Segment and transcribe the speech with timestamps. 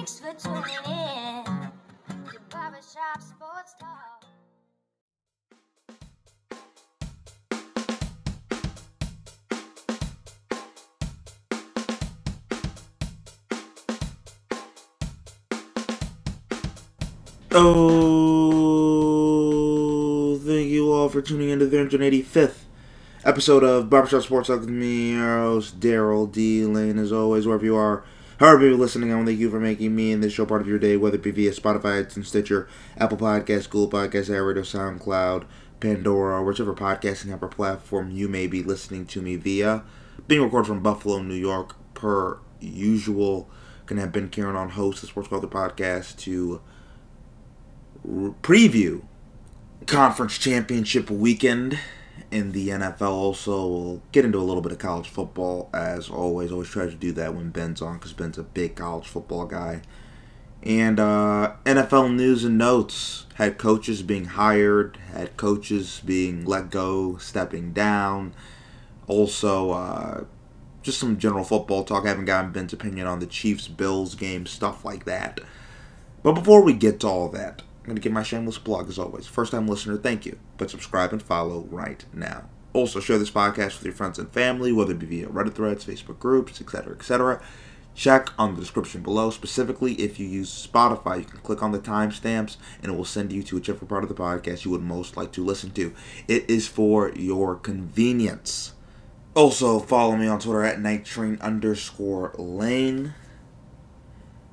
[0.00, 4.24] Thanks for tuning in to Barbershop Sports Talk.
[17.52, 18.78] Oh,
[20.38, 22.54] thank you all for tuning in to the 385th
[23.26, 26.64] episode of Barbershop Sports Talk with me, your host, Daryl D.
[26.64, 28.02] Lane, as always, wherever you are.
[28.40, 30.62] However you're listening, I want to thank you for making me and this show part
[30.62, 34.64] of your day, whether it be via Spotify, iTunes, Stitcher, Apple Podcasts, Google Podcasts, iRadio,
[34.64, 35.44] SoundCloud,
[35.78, 39.84] Pandora, whichever podcasting app or platform you may be listening to me via.
[40.26, 43.50] Being recorded from Buffalo, New York, per usual.
[43.84, 46.62] Gonna have Ben Kieran on host the Sports Culture Podcast to
[48.06, 49.02] r- preview
[49.84, 51.78] conference championship weekend
[52.30, 53.10] in the NFL.
[53.10, 56.52] Also, we'll get into a little bit of college football as always.
[56.52, 59.82] Always try to do that when Ben's on because Ben's a big college football guy.
[60.62, 63.26] And uh, NFL news and notes.
[63.34, 68.34] Head coaches being hired, head coaches being let go, stepping down.
[69.06, 70.24] Also, uh,
[70.82, 72.04] just some general football talk.
[72.04, 75.40] I haven't gotten Ben's opinion on the Chiefs Bills game, stuff like that.
[76.22, 78.98] But before we get to all that, I'm going to give my shameless plug as
[78.98, 79.26] always.
[79.26, 80.38] First time listener, thank you.
[80.58, 82.44] But subscribe and follow right now.
[82.72, 85.84] Also, share this podcast with your friends and family, whether it be via Reddit threads,
[85.84, 87.42] Facebook groups, etc., etc.
[87.94, 89.30] Check on the description below.
[89.30, 93.32] Specifically, if you use Spotify, you can click on the timestamps and it will send
[93.32, 95.92] you to whichever part of the podcast you would most like to listen to.
[96.28, 98.74] It is for your convenience.
[99.34, 103.14] Also, follow me on Twitter at nighttrain underscore lane.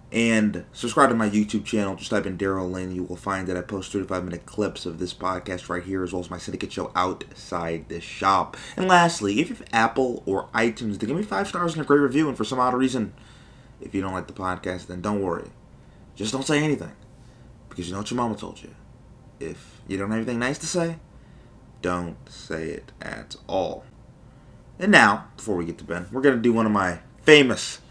[0.09, 1.95] And subscribe to my YouTube channel.
[1.95, 2.95] Just type in Daryl Lane.
[2.95, 6.13] You will find that I post 35 minute clips of this podcast right here, as
[6.13, 8.55] well as my syndicate show outside the shop.
[8.77, 11.85] And lastly, if you have Apple or iTunes, then give me five stars and a
[11.85, 12.29] great review.
[12.29, 13.13] And for some odd reason,
[13.81, 15.49] if you don't like the podcast, then don't worry.
[16.15, 16.93] Just don't say anything.
[17.67, 18.73] Because you know what your mama told you.
[19.41, 20.97] If you don't have anything nice to say,
[21.81, 23.83] don't say it at all.
[24.79, 27.81] And now, before we get to Ben, we're going to do one of my famous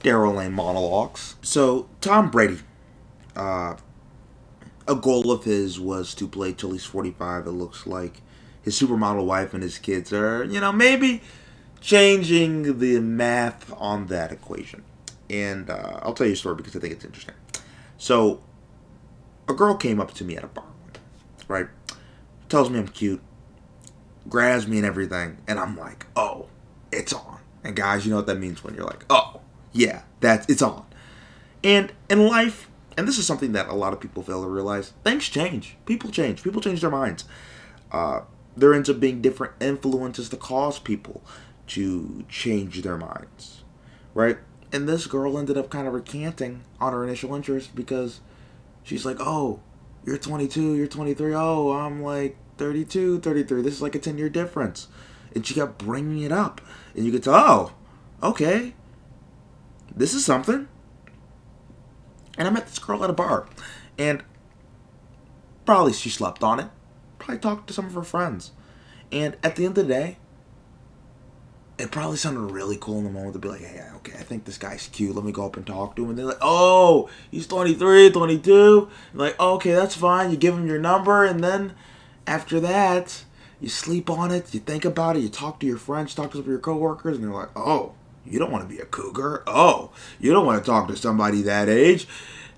[0.00, 1.36] Daryl Lane monologues.
[1.42, 2.58] So, Tom Brady,
[3.36, 3.76] uh,
[4.86, 7.46] a goal of his was to play till he's 45.
[7.46, 8.22] It looks like
[8.62, 11.22] his supermodel wife and his kids are, you know, maybe
[11.80, 14.82] changing the math on that equation.
[15.30, 17.34] And uh, I'll tell you a story because I think it's interesting.
[17.98, 18.42] So,
[19.48, 20.64] a girl came up to me at a bar,
[21.48, 21.66] right?
[22.48, 23.20] Tells me I'm cute,
[24.28, 26.48] grabs me and everything, and I'm like, oh,
[26.92, 27.40] it's on.
[27.64, 29.40] And guys, you know what that means when you're like, oh,
[29.72, 30.86] yeah, that's it's on.
[31.64, 34.92] And in life, and this is something that a lot of people fail to realize,
[35.04, 35.76] things change.
[35.86, 36.42] People change.
[36.42, 37.24] People change their minds.
[37.90, 38.20] Uh,
[38.56, 41.22] there ends up being different influences to cause people
[41.68, 43.62] to change their minds,
[44.14, 44.38] right?
[44.72, 48.20] And this girl ended up kind of recanting on her initial interest because
[48.82, 49.60] she's like, oh,
[50.04, 53.62] you're 22, you're 23, oh, I'm like 32, 33.
[53.62, 54.88] This is like a 10 year difference.
[55.34, 56.60] And she kept bringing it up.
[56.94, 57.72] And you could tell, oh,
[58.30, 58.74] okay,
[59.94, 60.68] this is something.
[62.36, 63.46] And I met this girl at a bar.
[63.98, 64.22] And
[65.66, 66.68] probably she slept on it.
[67.18, 68.52] Probably talked to some of her friends.
[69.10, 70.18] And at the end of the day,
[71.78, 74.44] it probably sounded really cool in the moment to be like, hey, okay, I think
[74.44, 75.14] this guy's cute.
[75.14, 76.10] Let me go up and talk to him.
[76.10, 78.88] And they're like, oh, he's 23, 22.
[79.12, 80.30] And like, okay, that's fine.
[80.30, 81.24] You give him your number.
[81.24, 81.74] And then
[82.26, 83.24] after that,
[83.60, 84.52] you sleep on it.
[84.52, 85.20] You think about it.
[85.20, 87.16] You talk to your friends, talk to your coworkers.
[87.16, 87.94] And they're like, oh,
[88.30, 89.42] you don't want to be a cougar.
[89.46, 92.06] Oh, you don't want to talk to somebody that age.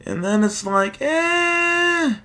[0.04, 2.16] And then it's like, eh,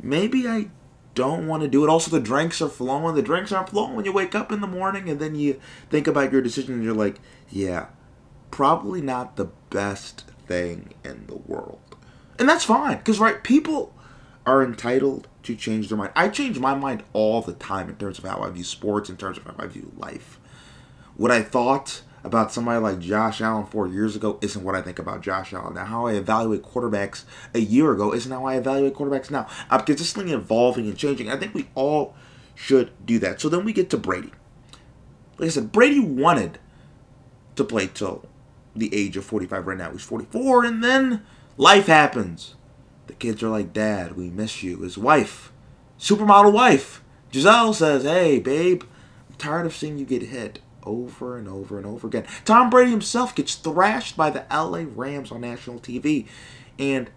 [0.00, 0.70] maybe I
[1.14, 1.88] don't want to do it.
[1.88, 3.14] Also, the drinks are flowing.
[3.14, 5.58] The drinks aren't flowing when you wake up in the morning, and then you
[5.88, 7.86] think about your decision, and you're like, yeah,
[8.50, 11.80] probably not the best thing in the world.
[12.38, 13.94] And that's fine, because, right, people
[14.44, 16.12] are entitled to change their mind.
[16.14, 19.16] I change my mind all the time in terms of how I view sports, in
[19.16, 20.38] terms of how I view life.
[21.16, 24.98] What I thought about somebody like Josh Allen four years ago isn't what I think
[24.98, 25.84] about Josh Allen now.
[25.84, 27.24] How I evaluate quarterbacks
[27.54, 29.46] a year ago isn't how I evaluate quarterbacks now.
[29.70, 31.30] I'm consistently evolving and changing.
[31.30, 32.14] I think we all
[32.54, 33.40] should do that.
[33.40, 34.32] So then we get to Brady.
[35.38, 36.58] Like I said, Brady wanted
[37.54, 38.26] to play till
[38.74, 39.92] the age of 45 right now.
[39.92, 41.24] He's 44, and then
[41.56, 42.56] life happens.
[43.06, 44.78] The kids are like, Dad, we miss you.
[44.78, 45.52] His wife,
[45.98, 48.82] supermodel wife, Gisele says, Hey, babe,
[49.28, 52.24] I'm tired of seeing you get hit over and over and over again.
[52.44, 56.26] Tom Brady himself gets thrashed by the LA Rams on national TV,
[56.78, 57.10] and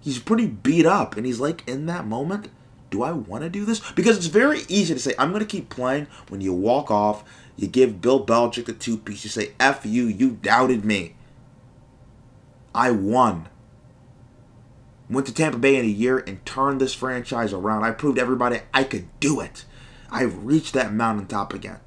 [0.00, 1.16] he's pretty beat up.
[1.16, 2.50] And he's like, in that moment,
[2.90, 3.80] do I want to do this?
[3.92, 7.24] Because it's very easy to say, I'm going to keep playing when you walk off,
[7.56, 11.14] you give Bill Belichick the two piece, you say, F you, you doubted me.
[12.74, 13.48] I won.
[15.08, 17.84] Went to Tampa Bay in a year and turned this franchise around.
[17.84, 19.64] I proved everybody I could do it.
[20.10, 21.80] I reached that mountaintop again.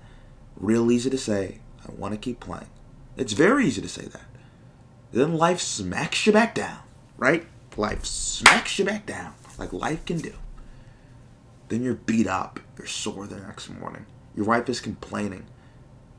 [0.59, 2.69] Real easy to say, I want to keep playing.
[3.15, 4.25] It's very easy to say that.
[5.11, 6.79] Then life smacks you back down,
[7.17, 7.45] right?
[7.75, 10.33] Life smacks you back down, like life can do.
[11.69, 14.05] Then you're beat up, you're sore the next morning.
[14.35, 15.45] Your wife is complaining.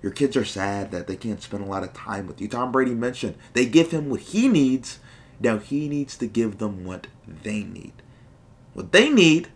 [0.02, 2.49] Your kids are sad that they can't spend a lot of time with you.
[2.49, 5.00] Tom Brady mentioned they give him what he needs.
[5.41, 7.94] Now he needs to give them what they need.
[8.75, 9.49] What they need,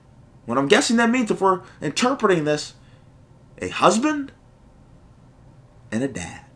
[0.47, 2.75] what I'm guessing that means if we're interpreting this,
[3.59, 4.33] a husband
[5.93, 6.47] and a dad.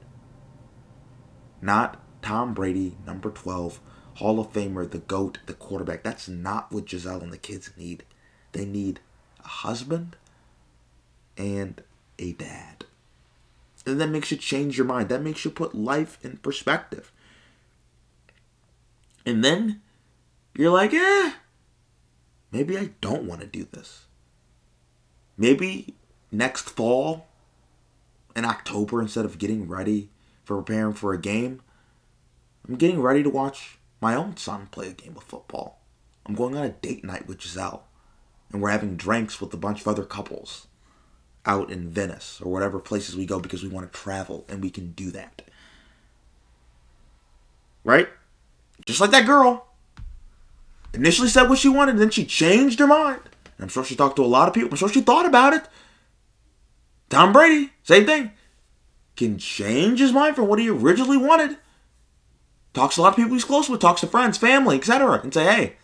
[1.60, 3.80] Not Tom Brady, number 12,
[4.14, 6.02] Hall of Famer, the GOAT, the quarterback.
[6.02, 8.02] That's not what Gisele and the kids need.
[8.52, 9.00] They need
[9.44, 10.16] a husband
[11.36, 11.82] and
[12.18, 12.86] a dad.
[13.84, 15.10] And that makes you change your mind.
[15.10, 17.12] That makes you put life in perspective.
[19.24, 19.82] And then
[20.54, 21.32] you're like, eh,
[22.50, 24.06] maybe I don't want to do this.
[25.36, 25.94] Maybe
[26.32, 27.28] next fall,
[28.36, 30.10] in October, instead of getting ready
[30.44, 31.62] for preparing for a game,
[32.68, 35.80] I'm getting ready to watch my own son play a game of football.
[36.26, 37.82] I'm going on a date night with Gisele,
[38.52, 40.66] and we're having drinks with a bunch of other couples
[41.46, 44.68] out in Venice or whatever places we go because we want to travel and we
[44.68, 45.42] can do that.
[47.84, 48.08] Right?
[48.84, 49.68] Just like that girl.
[50.92, 53.20] Initially said what she wanted, then she changed her mind.
[53.24, 54.70] And I'm sure she talked to a lot of people.
[54.70, 55.66] I'm sure she thought about it.
[57.08, 58.32] Tom Brady, same thing.
[59.16, 61.56] Can change his mind from what he originally wanted.
[62.74, 65.20] Talks to a lot of people he's close with, talks to friends, family, etc.
[65.22, 65.76] And say, hey,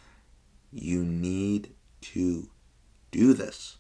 [0.72, 1.72] you need
[2.02, 2.50] to
[3.10, 3.76] do this.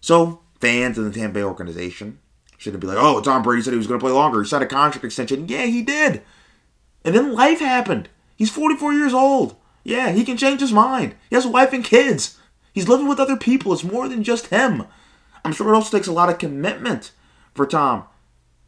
[0.00, 2.18] So, fans in the Tampa Bay organization
[2.56, 4.42] shouldn't be like, oh, Tom Brady said he was going to play longer.
[4.42, 5.48] He signed a contract extension.
[5.48, 6.22] Yeah, he did.
[7.04, 8.08] And then life happened.
[8.36, 9.56] He's 44 years old.
[9.84, 11.14] Yeah, he can change his mind.
[11.30, 12.37] He has a wife and kids.
[12.78, 13.72] He's living with other people.
[13.72, 14.84] It's more than just him.
[15.44, 17.10] I'm sure it also takes a lot of commitment
[17.52, 18.04] for Tom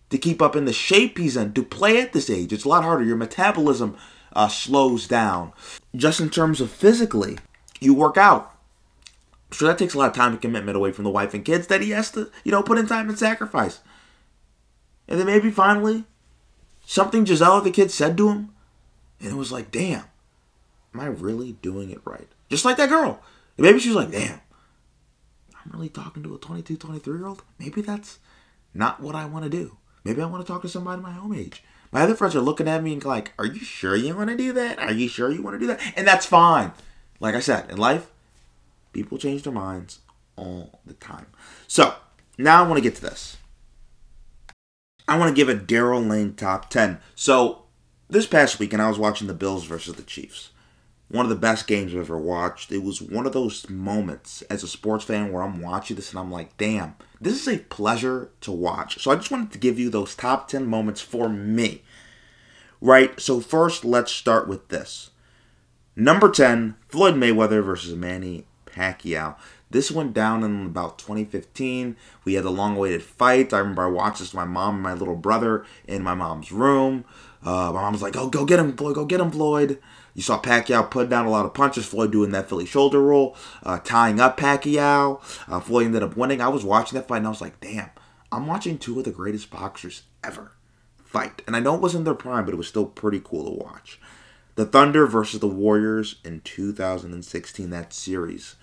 [0.08, 2.52] to keep up in the shape he's in, to play at this age.
[2.52, 3.04] It's a lot harder.
[3.04, 3.96] Your metabolism
[4.32, 5.52] uh, slows down.
[5.94, 7.38] Just in terms of physically,
[7.78, 8.52] you work out.
[9.52, 11.68] So that takes a lot of time and commitment away from the wife and kids
[11.68, 13.78] that he has to, you know, put in time and sacrifice.
[15.06, 16.02] And then maybe finally,
[16.84, 18.50] something Gisele the kid said to him,
[19.20, 20.06] and it was like, damn,
[20.92, 22.26] am I really doing it right?
[22.48, 23.22] Just like that girl.
[23.60, 24.40] And maybe she's like, damn,
[25.54, 27.42] I'm really talking to a 22, 23 year old.
[27.58, 28.18] Maybe that's
[28.72, 29.76] not what I want to do.
[30.02, 31.62] Maybe I want to talk to somebody my own age.
[31.92, 34.36] My other friends are looking at me and like, are you sure you want to
[34.38, 34.78] do that?
[34.78, 35.92] Are you sure you want to do that?
[35.94, 36.72] And that's fine.
[37.20, 38.10] Like I said, in life,
[38.94, 39.98] people change their minds
[40.36, 41.26] all the time.
[41.68, 41.92] So
[42.38, 43.36] now I want to get to this.
[45.06, 46.98] I want to give a Daryl Lane top 10.
[47.14, 47.64] So
[48.08, 50.48] this past weekend, I was watching the Bills versus the Chiefs.
[51.10, 52.70] One of the best games I've ever watched.
[52.70, 56.20] It was one of those moments as a sports fan where I'm watching this and
[56.20, 59.02] I'm like, damn, this is a pleasure to watch.
[59.02, 61.82] So I just wanted to give you those top 10 moments for me.
[62.80, 63.18] Right?
[63.18, 65.10] So first, let's start with this.
[65.96, 69.36] Number 10, Floyd Mayweather versus Manny Pacquiao.
[69.70, 71.96] This went down in about 2015.
[72.24, 73.52] We had the long awaited fight.
[73.52, 76.50] I remember I watched this with my mom and my little brother in my mom's
[76.50, 77.04] room.
[77.42, 78.96] Uh, my mom was like, "Oh, go get him, Floyd!
[78.96, 79.78] Go get him, Floyd!"
[80.14, 81.86] You saw Pacquiao put down a lot of punches.
[81.86, 85.20] Floyd doing that Philly shoulder roll, uh, tying up Pacquiao.
[85.48, 86.40] Uh, Floyd ended up winning.
[86.40, 87.90] I was watching that fight and I was like, "Damn,
[88.32, 90.52] I'm watching two of the greatest boxers ever
[90.96, 93.64] fight." And I know it wasn't their prime, but it was still pretty cool to
[93.64, 94.00] watch.
[94.56, 97.70] The Thunder versus the Warriors in 2016.
[97.70, 98.56] That series.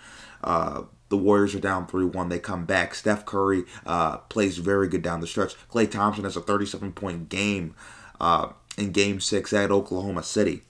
[0.44, 2.30] Uh, the Warriors are down 3 1.
[2.30, 2.94] They come back.
[2.94, 5.56] Steph Curry uh, plays very good down the stretch.
[5.70, 7.76] Klay Thompson has a 37 point game
[8.20, 10.64] uh, in game six at Oklahoma City.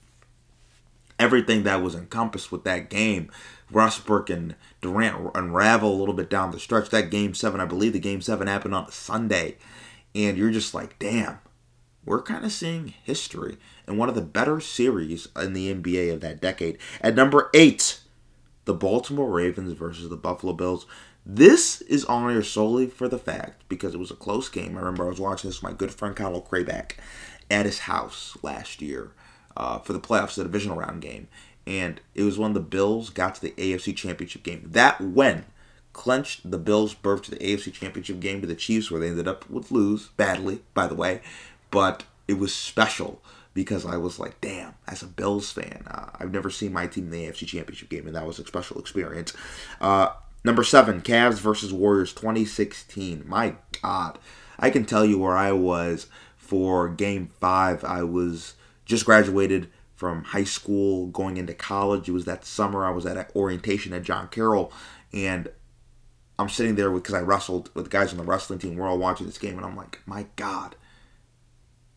[1.18, 3.30] Everything that was encompassed with that game,
[3.70, 6.90] Westbrook and Durant unravel a little bit down the stretch.
[6.90, 9.56] That game seven, I believe the game seven happened on a Sunday.
[10.14, 11.38] And you're just like, damn,
[12.04, 16.20] we're kind of seeing history in one of the better series in the NBA of
[16.20, 16.78] that decade.
[17.00, 18.00] At number eight,
[18.64, 20.86] the Baltimore Ravens versus the Buffalo Bills.
[21.26, 24.76] This is on here solely for the fact because it was a close game.
[24.76, 26.92] I remember I was watching this with my good friend Kyle Crayback
[27.50, 29.12] at his house last year
[29.58, 31.28] uh, for the playoffs, the divisional round game.
[31.66, 34.62] And it was when the Bills got to the AFC Championship game.
[34.64, 35.44] That when
[35.92, 39.28] clinched the Bills' berth to the AFC Championship game to the Chiefs, where they ended
[39.28, 41.20] up with lose badly, by the way.
[41.70, 43.20] But it was special
[43.52, 47.06] because I was like, damn, as a Bills fan, uh, I've never seen my team
[47.06, 49.34] in the AFC Championship game, and that was a special experience.
[49.80, 50.10] Uh,
[50.44, 53.24] number seven, Cavs versus Warriors 2016.
[53.26, 54.18] My God,
[54.58, 57.84] I can tell you where I was for game five.
[57.84, 58.54] I was
[58.88, 62.08] just graduated from high school going into college.
[62.08, 64.72] It was that summer I was at orientation at John Carroll,
[65.12, 65.48] and
[66.38, 68.76] I'm sitting there because I wrestled with guys on the wrestling team.
[68.76, 70.74] We're all watching this game, and I'm like, my God,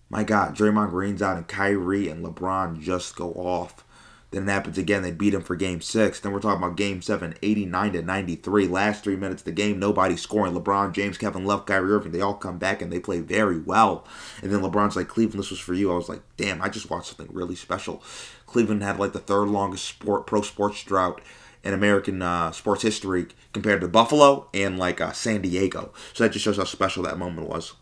[0.10, 3.86] my God, Draymond Green's out, and Kyrie and LeBron just go off.
[4.32, 5.04] Then it happens again.
[5.04, 6.20] They beat him for game six.
[6.20, 8.68] Then we're talking about game seven, 89 to 93.
[8.68, 10.54] Last three minutes of the game, nobody scoring.
[10.54, 14.08] LeBron, James, Kevin Love, Kyrie Irving, they all come back and they play very well.
[14.42, 15.92] And then LeBron's like, Cleveland, this was for you.
[15.92, 18.02] I was like, damn, I just watched something really special.
[18.46, 21.22] Cleveland had like the third longest sport pro sports drought
[21.64, 25.92] in American uh, sports history compared to Buffalo and like uh, San Diego.
[26.14, 27.74] So that just shows how special that moment was.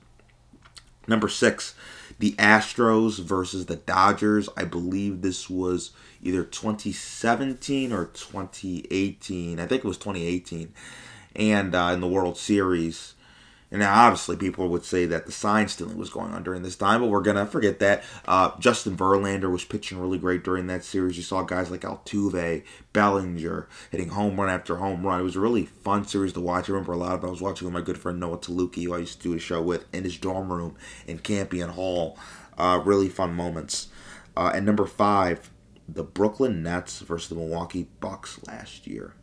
[1.07, 1.75] Number six,
[2.19, 4.49] the Astros versus the Dodgers.
[4.57, 5.91] I believe this was
[6.21, 9.59] either 2017 or 2018.
[9.59, 10.73] I think it was 2018.
[11.35, 13.13] And uh, in the World Series.
[13.71, 16.75] And now, obviously, people would say that the sign stealing was going on during this
[16.75, 18.03] time, but we're going to forget that.
[18.27, 21.17] Uh, Justin Verlander was pitching really great during that series.
[21.17, 25.19] You saw guys like Altuve, Bellinger hitting home run after home run.
[25.19, 26.67] It was a really fun series to watch.
[26.67, 27.27] I remember a lot of it.
[27.27, 29.39] I was watching with my good friend Noah Taluki, who I used to do a
[29.39, 32.17] show with, in his dorm room in Campion Hall.
[32.57, 33.89] Uh, really fun moments.
[34.35, 35.51] Uh, and number five,
[35.93, 39.15] the Brooklyn Nets versus the Milwaukee Bucks last year.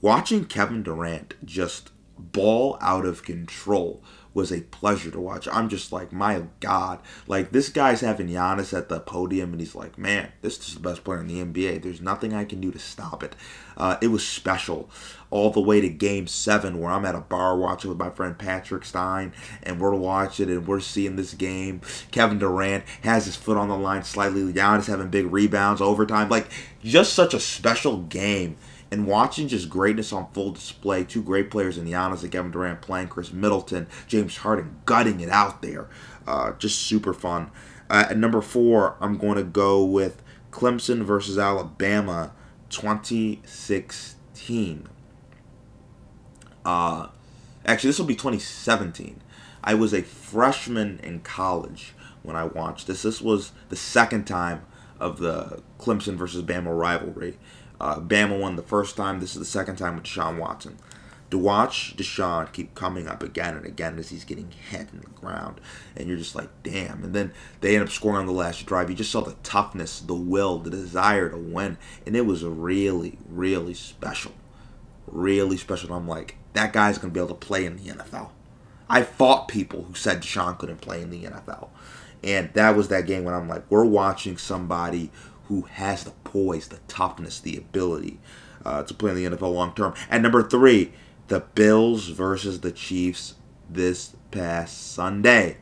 [0.00, 4.02] Watching Kevin Durant just ball out of control
[4.36, 5.48] was a pleasure to watch.
[5.50, 7.00] I'm just like, my God.
[7.26, 10.80] Like, this guy's having Giannis at the podium, and he's like, man, this is the
[10.80, 11.82] best player in the NBA.
[11.82, 13.34] There's nothing I can do to stop it.
[13.78, 14.90] Uh, it was special.
[15.30, 18.38] All the way to game seven, where I'm at a bar watching with my friend
[18.38, 21.80] Patrick Stein, and we're watching and we're seeing this game.
[22.10, 24.52] Kevin Durant has his foot on the line slightly.
[24.52, 26.28] Giannis having big rebounds, overtime.
[26.28, 26.48] Like,
[26.84, 28.56] just such a special game
[28.90, 31.04] and watching just greatness on full display.
[31.04, 35.28] Two great players in Giannis and Kevin Durant playing, Khris Middleton, James Harden gutting it
[35.28, 35.88] out there.
[36.26, 37.50] Uh, just super fun.
[37.88, 42.32] Uh, at number four, I'm going to go with Clemson versus Alabama
[42.70, 44.88] 2016.
[46.64, 47.08] Uh,
[47.64, 49.20] actually, this will be 2017.
[49.62, 53.02] I was a freshman in college when I watched this.
[53.02, 54.64] This was the second time
[54.98, 57.38] of the Clemson versus Bama rivalry.
[57.80, 59.20] Uh, Bama won the first time.
[59.20, 60.78] This is the second time with Deshaun Watson.
[61.30, 65.08] To watch Deshaun keep coming up again and again as he's getting hit in the
[65.08, 65.60] ground,
[65.96, 67.02] and you're just like, damn.
[67.02, 68.90] And then they end up scoring on the last drive.
[68.90, 73.18] You just saw the toughness, the will, the desire to win, and it was really,
[73.28, 74.32] really special.
[75.08, 75.88] Really special.
[75.88, 78.30] And I'm like, that guy's gonna be able to play in the NFL.
[78.88, 81.70] I fought people who said Deshaun couldn't play in the NFL.
[82.22, 85.10] And that was that game when I'm like, we're watching somebody
[85.48, 88.18] who has the poise, the toughness, the ability
[88.64, 89.94] uh, to play in the NFL long term.
[90.10, 90.92] And number three,
[91.28, 93.34] the Bills versus the Chiefs
[93.68, 95.56] this past Sunday.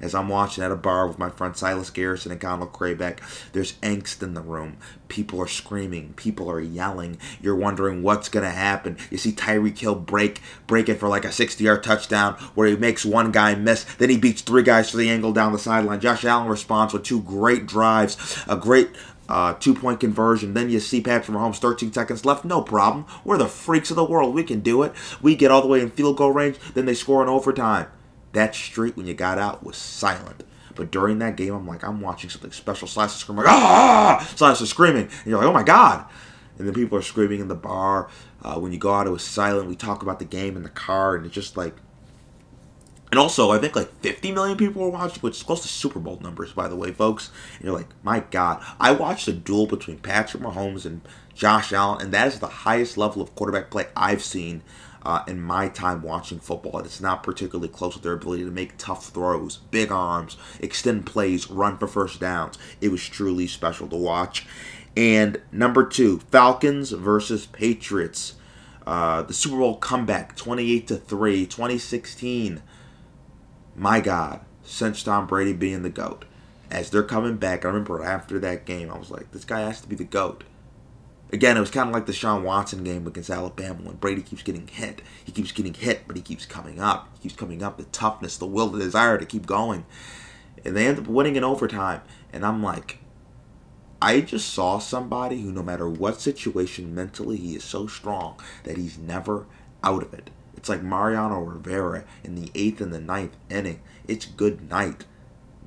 [0.00, 3.20] As I'm watching at a bar with my friend Silas Garrison and Conal Craybeck,
[3.52, 4.76] there's angst in the room.
[5.08, 6.12] People are screaming.
[6.14, 7.16] People are yelling.
[7.40, 8.98] You're wondering what's gonna happen.
[9.10, 13.04] You see Tyreek Hill break break it for like a 60-yard touchdown where he makes
[13.04, 13.84] one guy miss.
[13.84, 16.00] Then he beats three guys for the angle down the sideline.
[16.00, 18.90] Josh Allen responds with two great drives, a great
[19.28, 20.54] uh, two point conversion.
[20.54, 22.44] Then you see Patrick Mahomes, 13 seconds left.
[22.44, 23.06] No problem.
[23.24, 24.34] We're the freaks of the world.
[24.34, 24.92] We can do it.
[25.22, 26.58] We get all the way in field goal range.
[26.74, 27.88] Then they score in overtime.
[28.32, 30.44] That street, when you got out, was silent.
[30.74, 32.88] But during that game, I'm like, I'm watching something special.
[32.88, 34.32] Silas is screaming, like, ah!
[34.34, 35.04] Silas is screaming.
[35.04, 36.06] And you're like, oh my God.
[36.58, 38.08] And then people are screaming in the bar.
[38.42, 39.68] Uh, when you go out, it was silent.
[39.68, 41.76] We talk about the game in the car, and it's just like,
[43.14, 46.00] and also, I think like 50 million people were watching, which is close to Super
[46.00, 47.30] Bowl numbers, by the way, folks.
[47.54, 48.60] And you're like, my God.
[48.80, 51.00] I watched a duel between Patrick Mahomes and
[51.32, 54.64] Josh Allen, and that is the highest level of quarterback play I've seen
[55.04, 56.80] uh, in my time watching football.
[56.80, 61.48] It's not particularly close with their ability to make tough throws, big arms, extend plays,
[61.48, 62.58] run for first downs.
[62.80, 64.44] It was truly special to watch.
[64.96, 68.34] And number two, Falcons versus Patriots.
[68.84, 72.60] Uh, the Super Bowl comeback, 28 to 3, 2016
[73.76, 76.24] my God, since Tom Brady being the GOAT.
[76.70, 79.80] As they're coming back, I remember after that game, I was like, this guy has
[79.80, 80.44] to be the GOAT.
[81.32, 84.42] Again, it was kind of like the Sean Watson game against Alabama when Brady keeps
[84.42, 85.02] getting hit.
[85.24, 87.08] He keeps getting hit, but he keeps coming up.
[87.14, 87.76] He keeps coming up.
[87.76, 89.84] The toughness, the will, the desire to keep going.
[90.64, 92.02] And they end up winning in overtime.
[92.32, 92.98] And I'm like,
[94.00, 98.76] I just saw somebody who, no matter what situation mentally, he is so strong that
[98.76, 99.46] he's never
[99.82, 100.30] out of it.
[100.64, 103.82] It's like Mariano Rivera in the eighth and the ninth inning.
[104.08, 105.04] It's good night.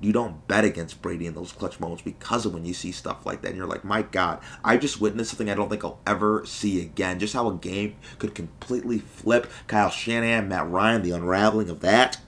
[0.02, 3.24] You don't bet against Brady in those clutch moments because of when you see stuff
[3.24, 3.50] like that.
[3.50, 6.82] And you're like, my God, I just witnessed something I don't think I'll ever see
[6.82, 7.20] again.
[7.20, 9.52] Just how a game could completely flip.
[9.68, 12.20] Kyle Shanahan, Matt Ryan, the unraveling of that.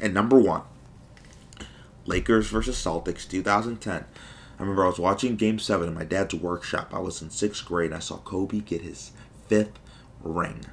[0.00, 0.62] And number one,
[2.04, 4.06] Lakers versus Celtics 2010.
[4.58, 6.92] I remember I was watching Game Seven in my dad's workshop.
[6.92, 7.92] I was in sixth grade.
[7.92, 9.12] and I saw Kobe get his
[9.46, 9.78] fifth
[10.20, 10.66] ring.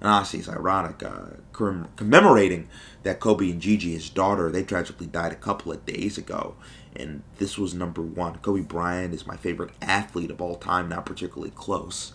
[0.00, 2.68] And honestly, it's ironic, uh, commemorating
[3.02, 6.54] that Kobe and Gigi, his daughter, they tragically died a couple of days ago.
[6.94, 8.36] And this was number one.
[8.38, 12.12] Kobe Bryant is my favorite athlete of all time, not particularly close.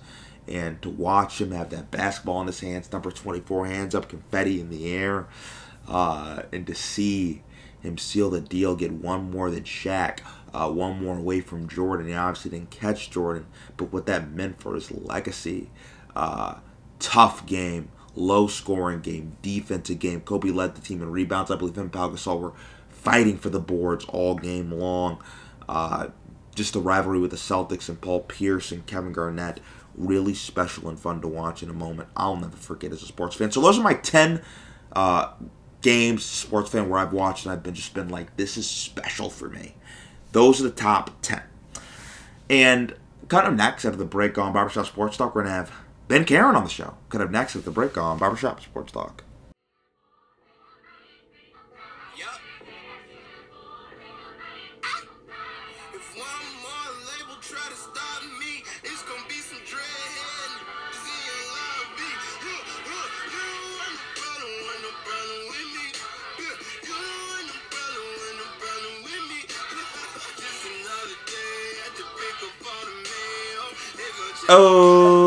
[0.47, 4.59] And to watch him have that basketball in his hands, number 24, hands up, confetti
[4.59, 5.27] in the air,
[5.87, 7.43] uh, and to see
[7.81, 10.19] him seal the deal, get one more than Shaq,
[10.53, 12.07] uh, one more away from Jordan.
[12.07, 13.45] He obviously didn't catch Jordan,
[13.77, 15.69] but what that meant for his legacy.
[16.15, 16.55] Uh,
[17.03, 20.21] tough game, low scoring game, defensive game.
[20.21, 21.51] Kobe led the team in rebounds.
[21.51, 22.53] I believe him and Pau Gasol were
[22.89, 25.21] fighting for the boards all game long.
[25.67, 26.07] Uh,
[26.55, 29.59] just a rivalry with the Celtics and Paul Pierce and Kevin Garnett.
[29.95, 32.09] Really special and fun to watch in a moment.
[32.15, 33.51] I'll never forget as a sports fan.
[33.51, 34.41] So those are my 10
[34.93, 35.33] uh,
[35.81, 39.29] games, sports fan, where I've watched and I've been just been like, this is special
[39.29, 39.75] for me.
[40.31, 41.41] Those are the top 10.
[42.49, 42.95] And
[43.27, 46.25] kind of next after the break on Barbershop Sports Talk, we're going to have Ben
[46.25, 46.95] Karen on the show.
[47.09, 49.23] Kind of next with the break on Barbershop Sports Talk.
[74.49, 75.22] Oh, we're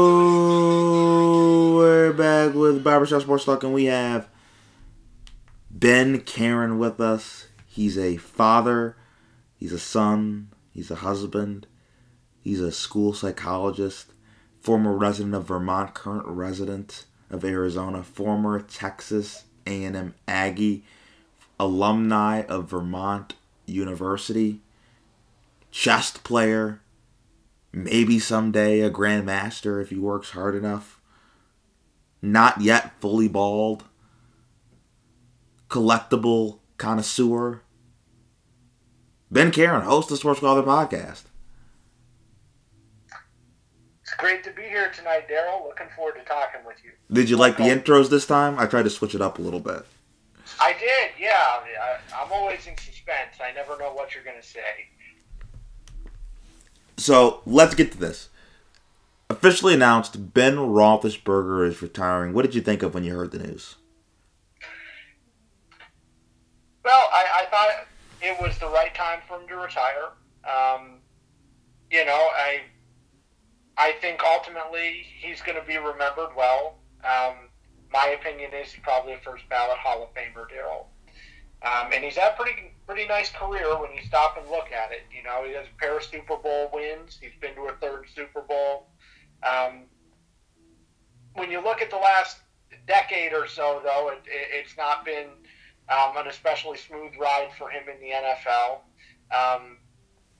[2.47, 4.29] back with Barbershop Sports Talk, and we have
[5.71, 7.47] Ben Karen with us.
[7.67, 8.97] He's a father,
[9.57, 11.67] he's a son, he's a husband,
[12.41, 14.13] he's a school psychologist,
[14.61, 20.85] former resident of Vermont, current resident of Arizona, former Texas A&M Aggie,
[21.59, 23.35] alumni of Vermont
[23.67, 24.61] University,
[25.71, 26.81] chess player
[27.73, 30.96] Maybe someday a grandmaster if he works hard enough.
[32.23, 33.85] Not yet fully bald.
[35.69, 37.63] Collectible connoisseur.
[39.31, 41.25] Ben Karen, host of Sports Father Podcast.
[44.03, 45.65] It's great to be here tonight, Daryl.
[45.67, 46.93] Looking forward to talking with you.
[47.13, 48.59] Did you like the intros this time?
[48.59, 49.85] I tried to switch it up a little bit.
[50.61, 51.33] I did, yeah.
[51.35, 53.39] I, I'm always in suspense.
[53.43, 54.87] I never know what you're going to say.
[56.97, 58.29] So let's get to this.
[59.29, 62.33] Officially announced, Ben Roethlisberger is retiring.
[62.33, 63.75] What did you think of when you heard the news?
[66.85, 67.87] Well, I, I thought
[68.23, 70.11] it was the right time for him to retire.
[70.45, 71.01] Um,
[71.91, 72.61] you know, I
[73.77, 76.79] I think ultimately he's going to be remembered well.
[77.05, 77.49] Um,
[77.93, 80.87] my opinion is he's probably a first ballot Hall of Famer, Daryl.
[81.63, 84.93] Um, and he's had a pretty pretty nice career when you stop and look at
[84.93, 85.03] it.
[85.15, 87.19] You know, he has a pair of Super Bowl wins.
[87.21, 88.87] He's been to a third Super Bowl.
[89.43, 89.83] Um,
[91.35, 92.39] when you look at the last
[92.87, 95.29] decade or so, though, it, it, it's not been
[95.89, 98.81] um, an especially smooth ride for him in the NFL.
[99.31, 99.79] Um,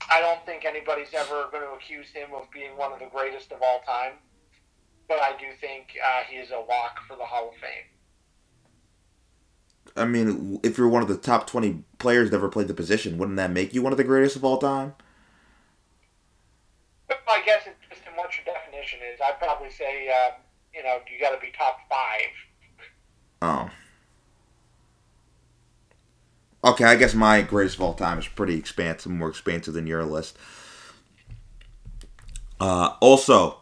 [0.09, 3.51] I don't think anybody's ever going to accuse him of being one of the greatest
[3.51, 4.13] of all time,
[5.07, 7.85] but I do think uh, he is a lock for the Hall of Fame.
[9.95, 13.17] I mean, if you're one of the top 20 players that ever played the position,
[13.17, 14.93] wouldn't that make you one of the greatest of all time?
[17.09, 19.19] I guess it's just in what your definition is.
[19.23, 20.31] I'd probably say, uh,
[20.73, 22.29] you know, you got to be top five.
[23.41, 23.69] Oh.
[26.63, 30.03] Okay, I guess my greatest of all time is pretty expansive, more expansive than your
[30.03, 30.37] list.
[32.59, 33.59] Uh, also,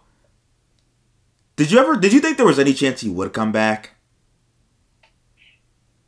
[1.58, 3.92] did you ever did you think there was any chance he would come back?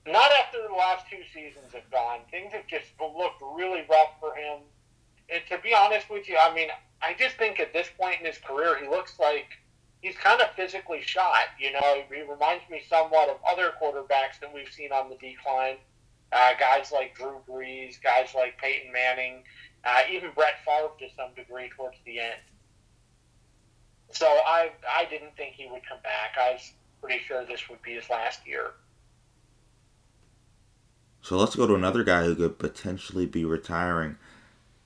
[0.06, 2.20] Not after the last two seasons have gone.
[2.32, 4.60] Things have just looked really rough for him.
[5.30, 6.70] And to be honest with you, I mean,
[7.02, 9.48] I just think at this point in his career, he looks like
[10.02, 11.46] he's kind of physically shot.
[11.60, 15.78] You know, he reminds me somewhat of other quarterbacks that we've seen on the decline.
[16.32, 19.44] Uh, guys like Drew Brees, guys like Peyton Manning,
[19.86, 22.42] uh, even Brett Favre to some degree towards the end.
[24.12, 26.38] So I I didn't think he would come back.
[26.40, 28.72] I was pretty sure this would be his last year.
[31.22, 34.18] So let's go to another guy who could potentially be retiring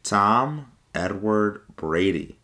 [0.04, 2.38] Tom Edward Brady.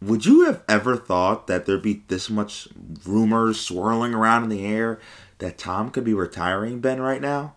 [0.00, 2.68] Would you have ever thought that there'd be this much
[3.06, 5.00] rumors swirling around in the air
[5.38, 7.54] that Tom could be retiring, Ben, right now?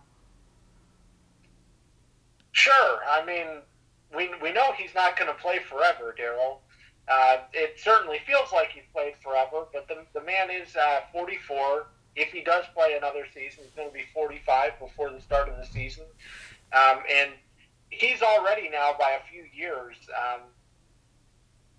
[2.52, 3.00] Sure.
[3.08, 3.46] I mean,
[4.16, 6.58] we, we know he's not going to play forever, Daryl.
[7.06, 11.86] Uh, it certainly feels like he's played forever, but the, the man is uh, 44
[12.18, 15.56] if he does play another season, he's going to be 45 before the start of
[15.56, 16.04] the season.
[16.72, 17.30] Um, and
[17.90, 20.40] he's already now by a few years um,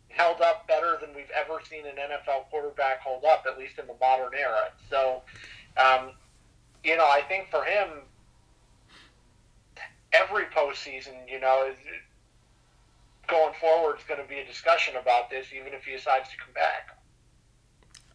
[0.09, 3.87] held up better than we've ever seen an NFL quarterback hold up, at least in
[3.87, 4.71] the modern era.
[4.89, 5.21] So,
[5.77, 6.11] um,
[6.83, 7.87] you know, I think for him,
[10.13, 11.71] every postseason, you know,
[13.27, 16.37] going forward is going to be a discussion about this, even if he decides to
[16.37, 16.97] come back.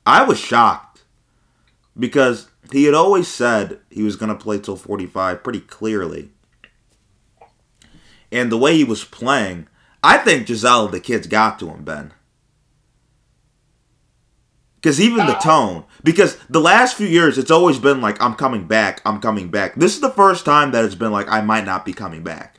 [0.07, 1.05] I was shocked
[1.99, 6.31] because he had always said he was going to play till 45 pretty clearly.
[8.35, 9.69] And the way he was playing,
[10.03, 12.13] I think Gisele, the kids got to him, Ben.
[14.75, 18.67] Because even the tone, because the last few years, it's always been like, I'm coming
[18.67, 19.77] back, I'm coming back.
[19.77, 22.57] This is the first time that it's been like, I might not be coming back.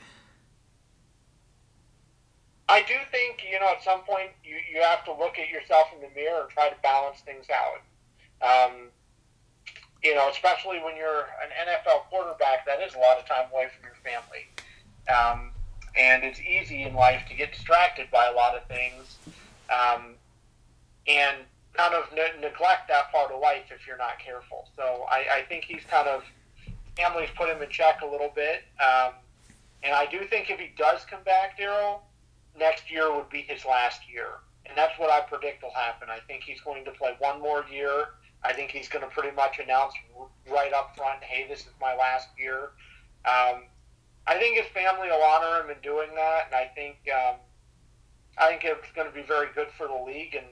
[2.69, 5.87] I do think, you know, at some point you, you have to look at yourself
[5.93, 7.81] in the mirror and try to balance things out.
[8.41, 8.87] Um,
[10.01, 13.67] you know, especially when you're an NFL quarterback, that is a lot of time away
[13.75, 14.47] from your family.
[15.11, 15.51] Um,
[15.97, 19.17] and it's easy in life to get distracted by a lot of things
[19.69, 20.13] um,
[21.07, 21.37] and
[21.73, 24.67] kind of ne- neglect that part of life if you're not careful.
[24.75, 26.23] So I, I think he's kind of,
[26.97, 28.63] family's put him in check a little bit.
[28.79, 29.13] Um,
[29.83, 31.99] and I do think if he does come back, Daryl,
[32.57, 34.27] next year would be his last year.
[34.65, 36.09] And that's what I predict will happen.
[36.09, 38.05] I think he's going to play one more year.
[38.43, 39.93] I think he's going to pretty much announce
[40.51, 42.71] right up front, hey, this is my last year.
[43.25, 43.63] Um,
[44.27, 47.35] I think his family will honor him in doing that, and I think um,
[48.37, 50.35] I think it's going to be very good for the league.
[50.35, 50.45] And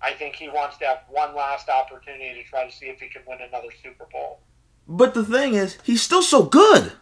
[0.00, 3.08] I think he wants to have one last opportunity to try to see if he
[3.08, 4.40] can win another Super Bowl.
[4.86, 6.92] But the thing is, he's still so good.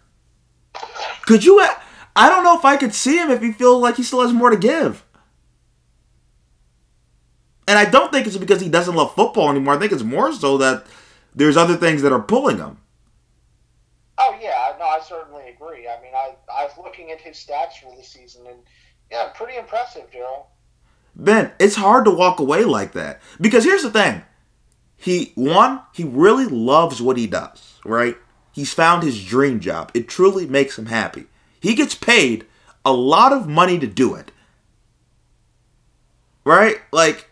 [1.27, 1.61] Could you?
[2.17, 4.33] I don't know if I could see him if he feels like he still has
[4.33, 5.05] more to give.
[7.67, 9.75] And I don't think it's because he doesn't love football anymore.
[9.75, 10.87] I think it's more so that
[11.35, 12.79] there's other things that are pulling him.
[14.17, 15.87] Oh yeah, no, I certainly agree.
[15.87, 16.13] I mean,
[16.59, 18.59] I was looking at his stats for the season, and
[19.11, 20.47] yeah, pretty impressive, Daryl.
[21.15, 24.23] Ben, it's hard to walk away like that because here's the thing:
[24.97, 28.17] he one, he really loves what he does, right?
[28.53, 29.93] He's found his dream job.
[29.95, 31.27] It truly makes him happy.
[31.61, 32.45] He gets paid
[32.85, 34.33] a lot of money to do it.
[36.45, 36.77] Right?
[36.91, 37.29] Like,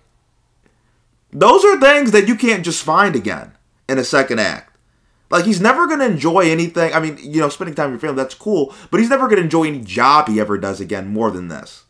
[1.33, 3.57] those are things that you can't just find again
[3.89, 4.66] in a second act.
[5.29, 6.93] Like, he's never going to enjoy anything.
[6.93, 9.39] I mean, you know, spending time with your family, that's cool, but he's never going
[9.39, 11.85] to enjoy any job he ever does again more than this.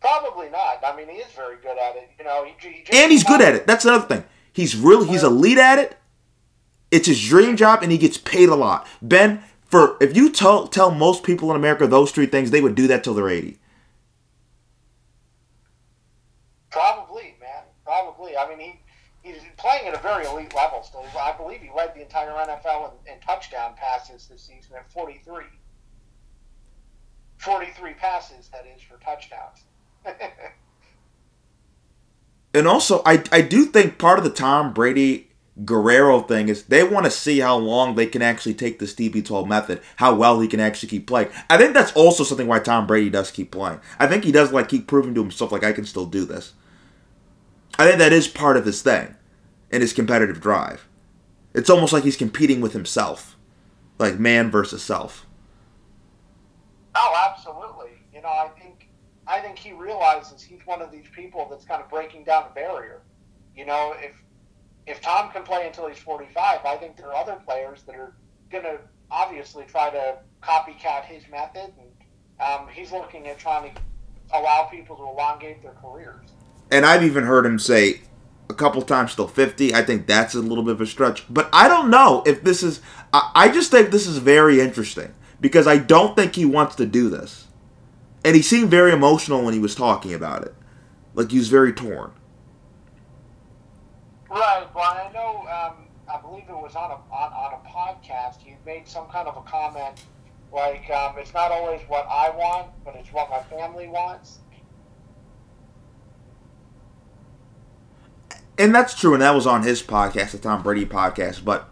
[0.00, 0.84] Probably not.
[0.84, 2.10] I mean, he is very good at it.
[2.18, 3.66] You know, he, he and he's good at it.
[3.66, 4.24] That's another thing.
[4.52, 5.96] He's really he's elite at it.
[6.90, 8.86] It's his dream job, and he gets paid a lot.
[9.00, 12.74] Ben, for if you tell tell most people in America those three things, they would
[12.74, 13.58] do that till they're eighty.
[16.70, 17.62] Probably, man.
[17.84, 18.36] Probably.
[18.36, 18.80] I mean, he
[19.64, 21.04] playing at a very elite level still.
[21.18, 25.44] I believe he led the entire NFL in, in touchdown passes this season at 43.
[27.38, 29.64] 43 passes, that is, for touchdowns.
[32.54, 35.30] and also, I, I do think part of the Tom Brady
[35.64, 39.46] Guerrero thing is they want to see how long they can actually take this TB12
[39.48, 41.28] method, how well he can actually keep playing.
[41.48, 43.80] I think that's also something why Tom Brady does keep playing.
[43.98, 46.52] I think he does like keep proving to himself like I can still do this.
[47.78, 49.16] I think that is part of his thing
[49.70, 50.88] and his competitive drive.
[51.54, 53.36] It's almost like he's competing with himself,
[53.98, 55.26] like man versus self.
[56.94, 57.98] Oh, absolutely.
[58.12, 58.88] You know, I think
[59.26, 62.60] I think he realizes he's one of these people that's kind of breaking down the
[62.60, 63.02] barrier.
[63.56, 64.14] You know, if
[64.86, 68.14] if Tom can play until he's 45, I think there are other players that are
[68.50, 68.78] going to
[69.10, 73.80] obviously try to copycat his method, and um, he's looking at trying to
[74.34, 76.26] allow people to elongate their careers.
[76.70, 78.00] And I've even heard him say
[78.48, 79.74] a couple times till 50.
[79.74, 82.62] I think that's a little bit of a stretch, but I don't know if this
[82.62, 82.80] is.
[83.12, 86.86] I, I just think this is very interesting because I don't think he wants to
[86.86, 87.46] do this,
[88.24, 90.54] and he seemed very emotional when he was talking about it,
[91.14, 92.12] like he was very torn.
[94.30, 94.66] Right.
[94.74, 95.46] Well, I know.
[95.48, 98.44] Um, I believe it was on a on, on a podcast.
[98.46, 100.02] You made some kind of a comment
[100.52, 104.38] like, um, "It's not always what I want, but it's what my family wants."
[108.56, 111.44] And that's true, and that was on his podcast, the Tom Brady podcast.
[111.44, 111.68] But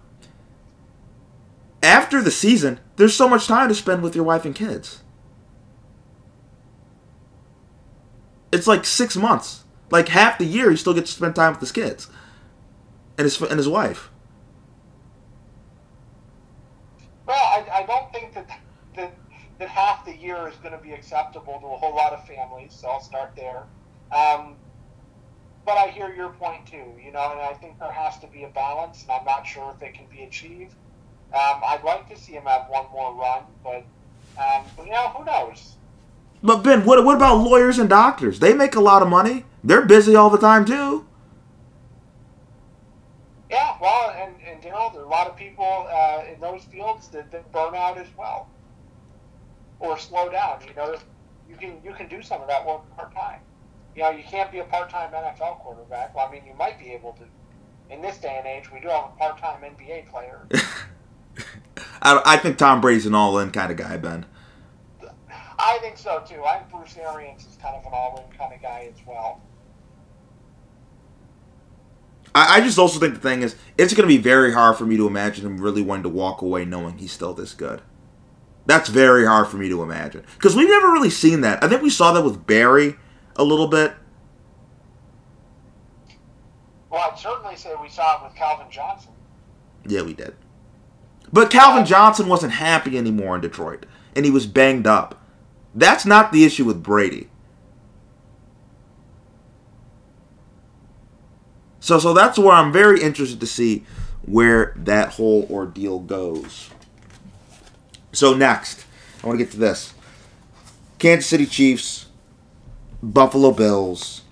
[1.83, 5.03] after the season, there's so much time to spend with your wife and kids.
[8.53, 9.65] It's like six months.
[9.91, 12.09] Like half the year, you still get to spend time with his kids
[13.19, 14.11] and his and his wife.
[17.27, 18.49] Well, I, I don't think that,
[18.97, 19.15] that
[19.59, 22.75] that half the year is going to be acceptable to a whole lot of families.
[22.75, 23.65] So I'll start there.
[24.17, 24.57] Um,
[25.65, 26.93] but I hear your point too.
[27.05, 29.75] You know, and I think there has to be a balance, and I'm not sure
[29.77, 30.75] if it can be achieved.
[31.33, 33.85] Um, I'd like to see him have one more run, but
[34.39, 35.77] Um, but, you know, who knows?
[36.43, 38.39] But Ben, what what about lawyers and doctors?
[38.39, 39.45] They make a lot of money.
[39.63, 41.07] They're busy all the time too.
[43.51, 47.09] Yeah, well, and, and Daryl, there are a lot of people uh, in those fields
[47.09, 48.49] that, that burn out as well,
[49.79, 50.63] or slow down.
[50.67, 50.97] You know,
[51.49, 53.41] you can you can do some of that work part time.
[53.95, 56.15] You know, you can't be a part time NFL quarterback.
[56.15, 57.25] Well, I mean, you might be able to.
[57.93, 60.47] In this day and age, we do have a part time NBA player.
[62.03, 64.25] I, I think Tom Brady's an all in kind of guy, Ben.
[65.59, 66.43] I think so too.
[66.43, 69.43] I think Bruce Arians is kind of an all in kind of guy as well.
[72.35, 74.87] I, I just also think the thing is, it's going to be very hard for
[74.87, 77.83] me to imagine him really wanting to walk away knowing he's still this good.
[78.65, 81.63] That's very hard for me to imagine because we've never really seen that.
[81.63, 82.97] I think we saw that with Barry
[83.37, 83.95] a little bit.
[86.91, 89.13] Well, I'd certainly say we saw it with Calvin Johnson.
[89.87, 90.35] Yeah, we did.
[91.33, 95.19] But Calvin Johnson wasn't happy anymore in Detroit, and he was banged up.
[95.75, 97.29] That's not the issue with Brady.
[101.81, 103.85] So, so that's where I'm very interested to see
[104.25, 106.71] where that whole ordeal goes.
[108.13, 108.85] So next,
[109.23, 109.95] I want to get to this:
[110.99, 112.07] Kansas City Chiefs,
[113.03, 114.23] Buffalo Bills.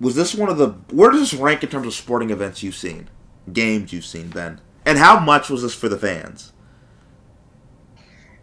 [0.00, 0.68] Was this one of the?
[0.90, 3.08] Where does this rank in terms of sporting events you've seen,
[3.52, 4.60] games you've seen, Ben?
[4.84, 6.52] And how much was this for the fans?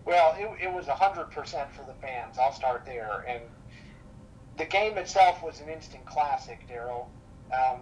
[0.05, 1.31] Well, it, it was 100%
[1.71, 2.37] for the fans.
[2.39, 3.25] I'll start there.
[3.27, 3.41] And
[4.57, 7.07] the game itself was an instant classic, Daryl.
[7.53, 7.81] Um,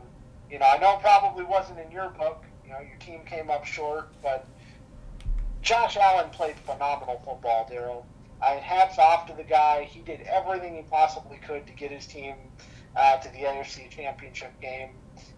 [0.49, 2.43] you know, I know it probably wasn't in your book.
[2.65, 4.45] You know, your team came up short, but
[5.61, 8.03] Josh Allen played phenomenal football, Daryl.
[8.41, 9.83] I hats off to the guy.
[9.83, 12.35] He did everything he possibly could to get his team
[12.95, 14.89] uh, to the AFC Championship game,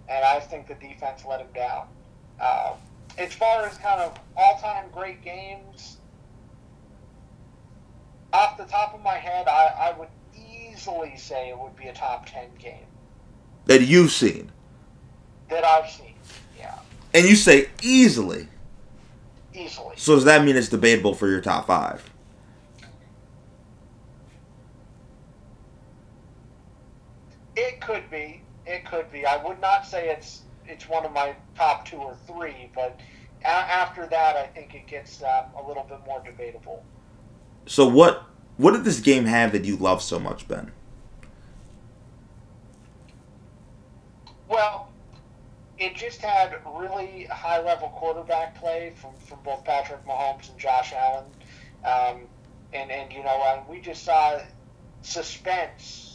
[0.09, 1.87] and I think the defense let him down.
[2.39, 2.73] Uh,
[3.17, 5.97] as far as kind of all-time great games,
[8.31, 11.93] off the top of my head, I, I would easily say it would be a
[11.93, 12.85] top ten game
[13.65, 14.51] That you've seen,
[15.49, 16.13] that I've seen.
[16.57, 16.77] Yeah,
[17.13, 18.47] and you say easily.
[19.53, 19.95] easily.
[19.97, 22.08] So does that mean it's debatable for your top five?
[27.61, 28.41] It could be.
[28.65, 29.25] It could be.
[29.25, 32.99] I would not say it's it's one of my top two or three, but
[33.43, 36.83] a- after that, I think it gets um, a little bit more debatable.
[37.65, 38.23] So what
[38.57, 40.71] what did this game have that you love so much, Ben?
[44.47, 44.89] Well,
[45.77, 50.93] it just had really high level quarterback play from, from both Patrick Mahomes and Josh
[50.93, 51.25] Allen.
[51.85, 52.21] Um,
[52.73, 54.39] and, and, you know, uh, we just saw
[55.01, 56.08] suspense.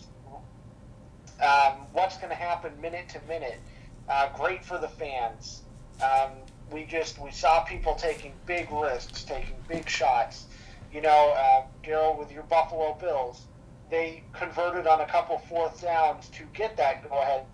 [1.40, 3.60] Um, what's going to happen minute to minute?
[4.08, 5.62] Uh, great for the fans.
[6.02, 6.30] Um,
[6.70, 10.46] we just we saw people taking big risks, taking big shots.
[10.92, 13.42] You know, uh, Daryl, with your Buffalo Bills,
[13.90, 17.46] they converted on a couple fourth downs to get that go ahead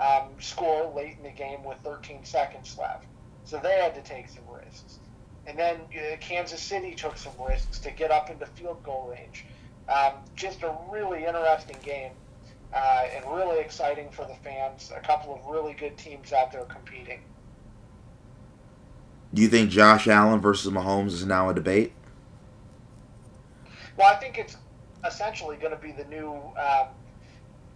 [0.00, 3.06] um, score late in the game with 13 seconds left.
[3.44, 4.98] So they had to take some risks.
[5.46, 9.44] And then uh, Kansas City took some risks to get up into field goal range.
[9.88, 12.12] Um, just a really interesting game
[12.74, 14.92] uh, and really exciting for the fans.
[14.96, 17.20] A couple of really good teams out there competing.
[19.32, 21.92] Do you think Josh Allen versus Mahomes is now a debate?
[23.96, 24.56] Well, I think it's
[25.06, 26.88] essentially going to be the new um,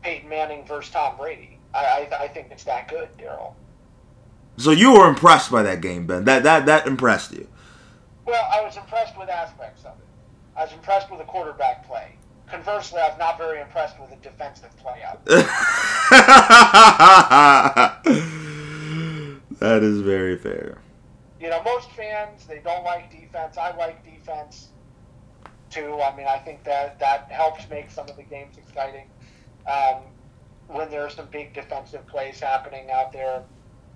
[0.02, 1.58] Peyton Manning versus Tom Brady.
[1.72, 3.54] I, I, I think it's that good, Daryl.
[4.56, 6.24] So you were impressed by that game, Ben.
[6.24, 7.48] That that that impressed you.
[8.24, 10.06] Well, I was impressed with aspects of it.
[10.56, 12.16] I was impressed with the quarterback play.
[12.50, 15.24] Conversely, I was not very impressed with the defensive play out.
[19.60, 20.78] that is very fair.
[21.40, 23.56] You know, most fans they don't like defense.
[23.58, 24.68] I like defense
[25.70, 26.00] too.
[26.00, 29.08] I mean, I think that that helps make some of the games exciting.
[29.66, 30.02] Um,
[30.68, 33.42] when there are some big defensive plays happening out there,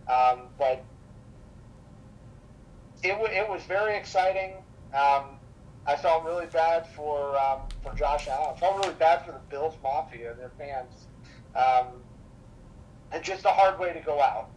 [0.09, 0.85] um, but
[3.03, 4.55] it, w- it was very exciting.
[4.95, 5.38] Um,
[5.89, 8.55] I felt really bad for um, for Josh Allen.
[8.55, 11.07] I felt really bad for the Bills Mafia, and their fans.
[11.57, 11.87] Um,
[13.11, 14.51] it's just a hard way to go out.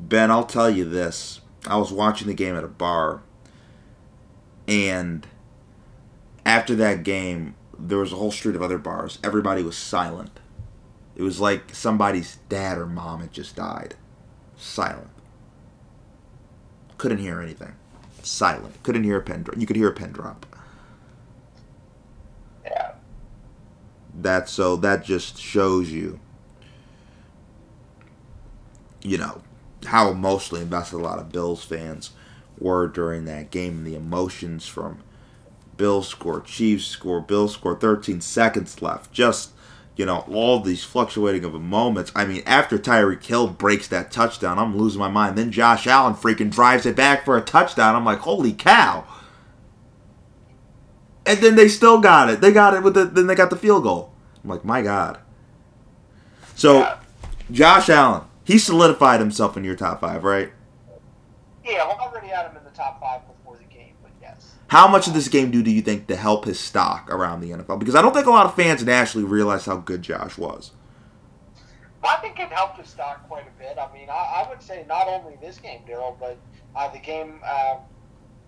[0.00, 1.40] Ben, I'll tell you this.
[1.64, 3.22] I was watching the game at a bar,
[4.66, 5.24] and
[6.44, 9.20] after that game, there was a whole street of other bars.
[9.22, 10.40] Everybody was silent.
[11.14, 13.94] It was like somebody's dad or mom had just died.
[14.56, 15.10] Silent.
[16.98, 17.74] Couldn't hear anything.
[18.22, 18.82] Silent.
[18.82, 19.58] Couldn't hear a pen drop.
[19.58, 20.46] You could hear a pen drop.
[22.64, 22.92] Yeah.
[24.14, 26.20] That so that just shows you,
[29.02, 29.42] you know,
[29.86, 32.10] how emotionally invested a lot of Bills fans
[32.58, 35.02] were during that game and the emotions from
[35.76, 39.12] Bills score, Chiefs score, Bills score, 13 seconds left.
[39.12, 39.50] Just,
[39.96, 42.12] you know, all these fluctuating of moments.
[42.14, 45.36] I mean, after Tyreek Hill breaks that touchdown, I'm losing my mind.
[45.36, 47.94] Then Josh Allen freaking drives it back for a touchdown.
[47.94, 49.04] I'm like, holy cow.
[51.26, 52.40] And then they still got it.
[52.40, 54.12] They got it with the then they got the field goal.
[54.42, 55.18] I'm like, my God.
[56.54, 56.98] So Yeah.
[57.50, 60.52] Josh Allen, he solidified himself in your top five, right?
[61.64, 64.54] Yeah, well, I already had him in the top five before the game, but yes.
[64.72, 67.50] How much of this game do do you think to help his stock around the
[67.50, 67.78] NFL?
[67.78, 70.70] Because I don't think a lot of fans nationally realize how good Josh was.
[72.02, 73.76] I think it helped his stock quite a bit.
[73.76, 76.38] I mean, I, I would say not only this game, Daryl, but
[76.74, 77.80] uh, the game, uh,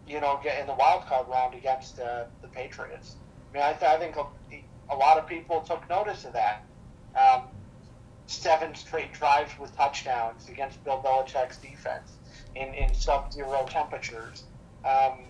[0.08, 3.16] you know, in the wild card round against uh, the Patriots.
[3.50, 6.64] I mean, I, th- I think a, a lot of people took notice of that.
[7.20, 7.42] Um,
[8.28, 12.12] seven straight drives with touchdowns against Bill Belichick's defense
[12.56, 14.44] in, in sub-zero temperatures.
[14.86, 15.24] Um,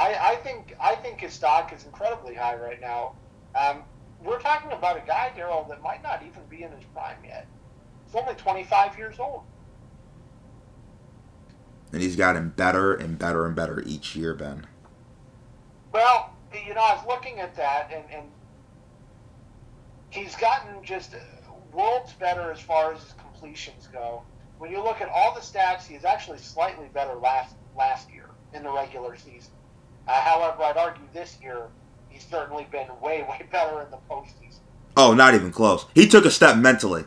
[0.00, 3.12] I, I think I think his stock is incredibly high right now.
[3.54, 3.82] Um,
[4.24, 7.46] we're talking about a guy, Daryl, that might not even be in his prime yet.
[8.06, 9.42] He's only 25 years old.
[11.92, 14.66] And he's gotten better and better and better each year, Ben.
[15.92, 16.32] Well,
[16.66, 18.26] you know, I was looking at that, and, and
[20.10, 21.14] he's gotten just
[21.72, 24.22] worlds better as far as his completions go.
[24.58, 28.62] When you look at all the stats, he's actually slightly better last last year in
[28.62, 29.52] the regular season.
[30.10, 31.68] Uh, however, I'd argue this year
[32.08, 34.58] he's certainly been way, way better in the postseason.
[34.96, 35.86] Oh, not even close.
[35.94, 37.04] He took a step mentally.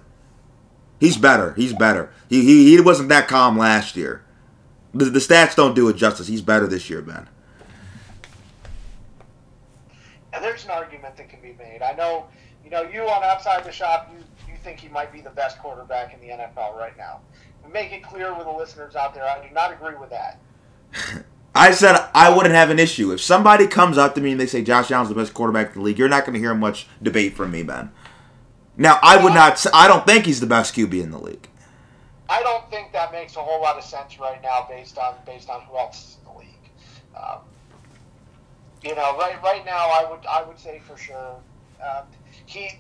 [1.02, 1.54] He's better.
[1.56, 2.12] He's better.
[2.30, 4.24] He he, he wasn't that calm last year.
[4.94, 6.28] The, the stats don't do it justice.
[6.28, 7.28] He's better this year, Ben.
[10.32, 11.82] And there's an argument that can be made.
[11.82, 12.28] I know,
[12.64, 15.60] you know, you on outside the shop, you you think he might be the best
[15.60, 17.20] quarterback in the NFL right now.
[17.70, 20.40] Make it clear with the listeners out there, I do not agree with that.
[21.56, 24.48] I said I wouldn't have an issue if somebody comes up to me and they
[24.48, 26.00] say Josh Allen's the best quarterback in the league.
[26.00, 27.92] You're not going to hear much debate from me, Ben.
[28.76, 29.64] Now, I would not.
[29.74, 31.48] I don't think he's the best QB in the league.
[32.28, 35.50] I don't think that makes a whole lot of sense right now, based on based
[35.50, 36.72] on who else is in the league.
[37.16, 37.40] Um,
[38.82, 41.36] you know, right right now, I would I would say for sure
[41.86, 42.06] um,
[42.48, 42.72] he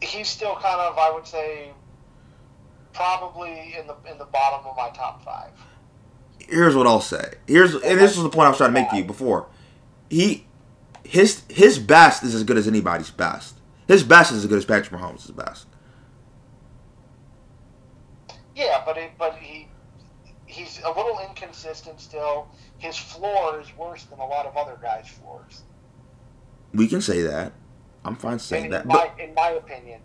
[0.00, 1.70] he's still kind of I would say
[2.92, 5.52] probably in the in the bottom of my top five.
[6.50, 7.34] Here's what I'll say.
[7.46, 9.46] Here's and this was the point I was trying to make to you before.
[10.08, 10.46] He
[11.04, 13.56] his his best is as good as anybody's best.
[13.86, 15.66] His best is as good as Patrick Mahomes' best.
[18.54, 19.68] Yeah, but it, but he
[20.46, 22.48] he's a little inconsistent still.
[22.78, 25.62] His floor is worse than a lot of other guys' floors.
[26.72, 27.52] We can say that.
[28.04, 28.82] I'm fine saying in, that.
[28.84, 30.00] in But, in my opinion.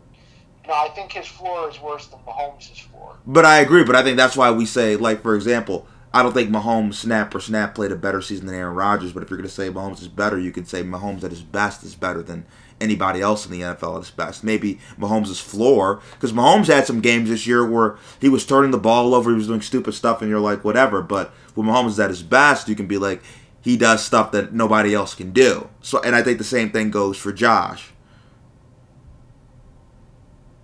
[0.68, 3.18] No, I think his floor is worse than Mahomes' floor.
[3.28, 3.84] but I agree.
[3.84, 7.34] But I think that's why we say, like, for example, I don't think Mahomes snap
[7.34, 9.12] for snap played a better season than Aaron Rodgers.
[9.12, 11.42] But if you're going to say Mahomes is better, you can say Mahomes at his
[11.42, 12.46] best is better than
[12.80, 14.42] anybody else in the NFL at his best.
[14.42, 18.78] Maybe Mahomes' floor, because Mahomes had some games this year where he was turning the
[18.78, 21.02] ball over, he was doing stupid stuff, and you're like, whatever.
[21.02, 23.22] But when Mahomes is at his best, you can be like,
[23.60, 25.70] he does stuff that nobody else can do.
[25.82, 27.92] So, and I think the same thing goes for Josh.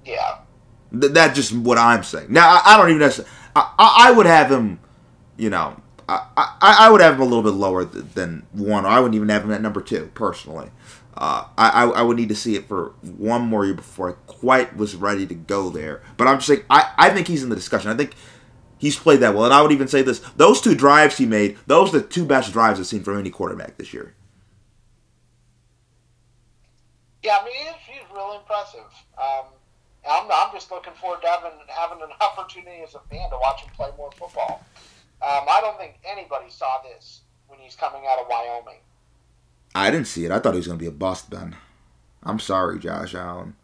[0.05, 0.37] Yeah.
[0.97, 2.27] Th- that's just what I'm saying.
[2.29, 3.33] Now, I, I don't even necessarily.
[3.53, 4.79] I, I, I would have him,
[5.41, 5.75] you know,
[6.07, 8.85] I, I, I would have him a little bit lower th- than one.
[8.85, 10.69] Or I wouldn't even have him at number two, personally.
[11.17, 14.13] Uh, I, I, I would need to see it for one more year before I
[14.31, 16.03] quite was ready to go there.
[16.15, 17.89] But I'm just saying, I, I think he's in the discussion.
[17.89, 18.13] I think
[18.77, 19.45] he's played that well.
[19.45, 22.25] And I would even say this those two drives he made, those are the two
[22.25, 24.13] best drives I've seen from any quarterback this year.
[27.23, 28.85] Yeah, I mean, he's, he's really impressive.
[29.17, 29.45] Um,
[30.07, 33.61] I'm, I'm just looking forward to having, having an opportunity as a fan to watch
[33.61, 34.63] him play more football.
[35.21, 38.79] Um, I don't think anybody saw this when he's coming out of Wyoming.
[39.75, 40.31] I didn't see it.
[40.31, 41.55] I thought he was going to be a bust, Ben.
[42.23, 43.55] I'm sorry, Josh Allen.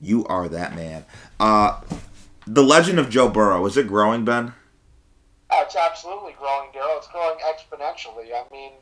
[0.00, 1.04] You are that man.
[1.38, 1.80] Uh,
[2.46, 4.52] the legend of Joe Burrow, is it growing, Ben?
[5.50, 6.96] Oh, it's absolutely growing, Daryl.
[6.96, 8.32] It's growing exponentially.
[8.32, 8.72] I mean,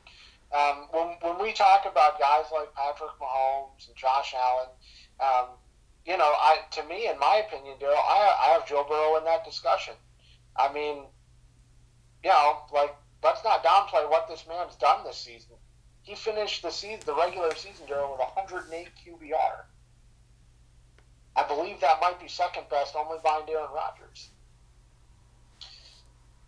[0.57, 4.68] um, when, when we talk about guys like Patrick Mahomes and Josh Allen,
[5.20, 5.47] um,
[6.07, 9.24] you know, I to me, in my opinion, Daryl, I, I have Joe Burrow in
[9.24, 9.95] that discussion.
[10.57, 11.05] I mean,
[12.23, 15.57] you know, like let's not downplay what this man's done this season.
[16.03, 19.64] He finished the season, the regular season, Daryl, with 108 QBR.
[21.37, 24.31] I believe that might be second best, only behind Aaron Rodgers.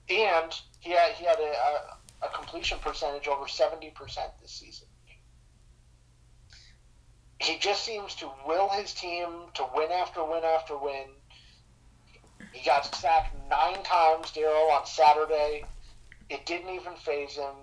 [0.08, 1.52] And he had he had a,
[2.22, 3.92] a, a completion percentage over 70%
[4.40, 4.88] this season.
[7.40, 11.06] He just seems to will his team to win after win after win.
[12.52, 15.64] He got sacked nine times, Daryl, on Saturday.
[16.28, 17.54] It didn't even faze him.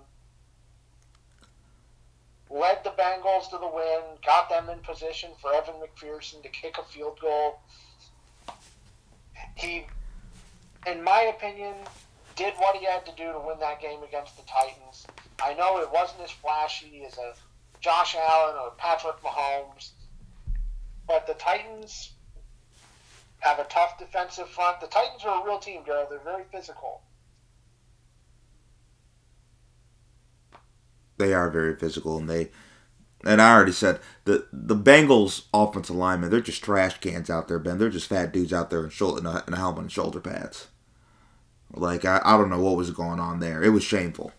[2.49, 6.77] led the Bengals to the win, got them in position for Evan McPherson to kick
[6.79, 7.59] a field goal.
[9.55, 9.85] He,
[10.87, 11.75] in my opinion,
[12.35, 15.05] did what he had to do to win that game against the Titans.
[15.43, 17.33] I know it wasn't as flashy as a
[17.81, 19.91] Josh Allen or Patrick Mahomes,
[21.07, 22.13] but the Titans
[23.39, 24.81] have a tough defensive front.
[24.81, 26.09] The Titans are a real team, Daryl.
[26.09, 27.01] They're very physical.
[31.17, 32.49] They are very physical, and they
[33.25, 37.59] and I already said the the Bengals offensive linemen they're just trash cans out there,
[37.59, 37.77] Ben.
[37.77, 40.21] They're just fat dudes out there in shoulder in a, in a helmet and shoulder
[40.21, 40.67] pads.
[41.73, 43.61] Like I, I don't know what was going on there.
[43.61, 44.31] It was shameful.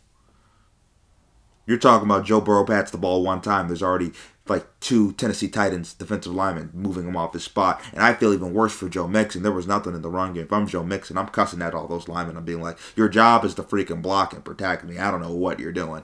[1.71, 3.68] You're talking about Joe Burrow pats the ball one time.
[3.68, 4.11] There's already
[4.49, 7.81] like two Tennessee Titans defensive linemen moving him off his spot.
[7.93, 9.45] And I feel even worse for Joe Mixon.
[9.45, 10.43] There was nothing in the run game.
[10.43, 12.37] If I'm Joe Mixon, I'm cussing at all those linemen.
[12.37, 14.99] I'm being like, your job is to freaking block and protect me.
[14.99, 16.03] I don't know what you're doing.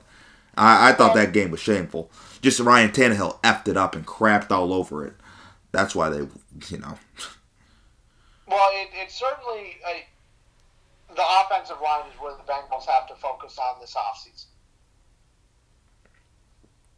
[0.57, 2.13] I, I thought that game was shameful.
[2.41, 5.15] Just Ryan Tannehill effed it up and crapped all over it.
[5.73, 6.29] That's why they,
[6.69, 6.97] you know.
[8.47, 10.07] Well, it, it's certainly a,
[11.13, 14.45] the offensive line is where the Bengals have to focus on this offseason.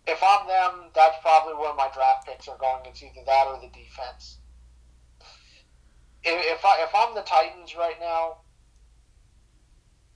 [0.08, 2.82] If I'm them, that's probably where my draft picks are going.
[2.86, 4.38] It's either that or the defense.
[6.24, 8.38] If, I if I'm the Titans right now,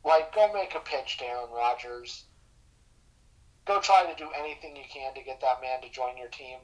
[0.04, 2.24] like go make a pitch to Aaron Rodgers
[3.64, 6.58] go try to do anything you can to get that man to join your team.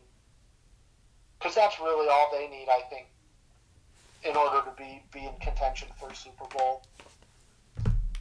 [1.38, 3.06] Because that's really all they need, I think,
[4.24, 6.82] in order to be, be in contention for a Super Bowl.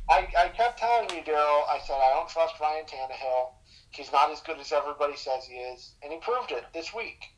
[0.09, 3.49] I, I kept telling you, Daryl, I said, I don't trust Ryan Tannehill.
[3.91, 5.93] He's not as good as everybody says he is.
[6.03, 7.31] And he proved it this week.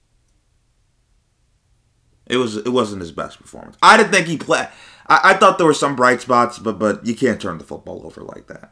[2.28, 3.78] It was it wasn't his best performance.
[3.82, 4.68] I didn't think he played.
[5.08, 8.06] I, I thought there were some bright spots, but but you can't turn the football
[8.06, 8.72] over like that.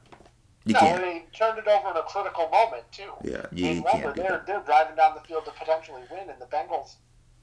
[0.66, 1.04] You no, can't.
[1.04, 3.10] he turned it over in a critical moment too.
[3.24, 6.40] Yeah, you, you remember, can't they're they're driving down the field to potentially win, and
[6.40, 6.96] the Bengals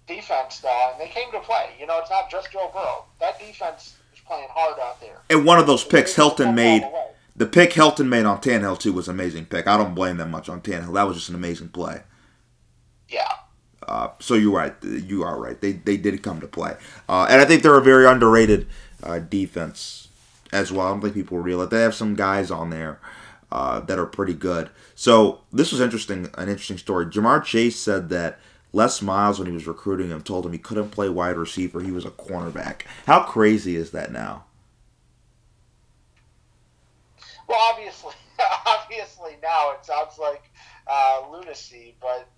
[0.07, 1.71] defense, though, and they came to play.
[1.81, 3.07] You know, it's not just Joe Burrow.
[3.21, 5.21] That defense is playing hard out there.
[5.31, 6.83] And one of those picks Hilton made.
[6.83, 7.07] the way.
[7.37, 9.67] The pick Hilton made on Tannehill too was an amazing pick.
[9.67, 10.95] I don't blame them much on Tannehill.
[10.95, 12.03] That was just an amazing play.
[13.09, 13.33] Yeah.
[13.87, 14.75] Uh, so you're right.
[14.83, 15.61] You are right.
[15.61, 16.77] They they did come to play,
[17.09, 18.67] uh, and I think they're a very underrated
[19.03, 20.09] uh, defense
[20.53, 20.87] as well.
[20.87, 22.99] I don't think people realize they have some guys on there
[23.53, 24.71] uh, that are pretty good.
[24.95, 26.31] So this was interesting.
[26.35, 27.07] An interesting story.
[27.07, 28.39] Ja'Marr Chase said that
[28.73, 31.81] Les Miles, when he was recruiting him, told him he couldn't play wide receiver.
[31.81, 32.83] He was a cornerback.
[33.07, 34.45] How crazy is that now?
[37.47, 38.15] Well, obviously,
[38.67, 40.51] obviously now it sounds like
[40.87, 42.29] uh, lunacy, but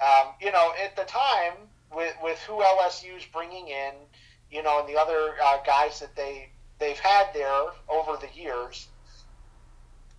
[0.00, 1.54] um, you know, at the time
[1.94, 3.92] with with who LSU's bringing in,
[4.50, 6.48] you know, and the other uh, guys that they
[6.78, 8.88] they've had there over the years,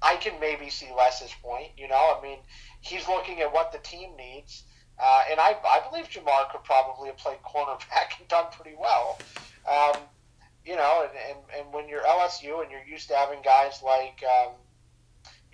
[0.02, 1.72] I can maybe see Les's point.
[1.78, 2.40] You know, I mean,
[2.82, 4.64] he's looking at what the team needs.
[4.98, 9.20] Uh, and I, I believe Ja'Marr could probably have played cornerback and done pretty well.
[9.70, 9.98] Um,
[10.66, 14.24] you know, and, and, and when you're LSU and you're used to having guys like,
[14.24, 14.54] um,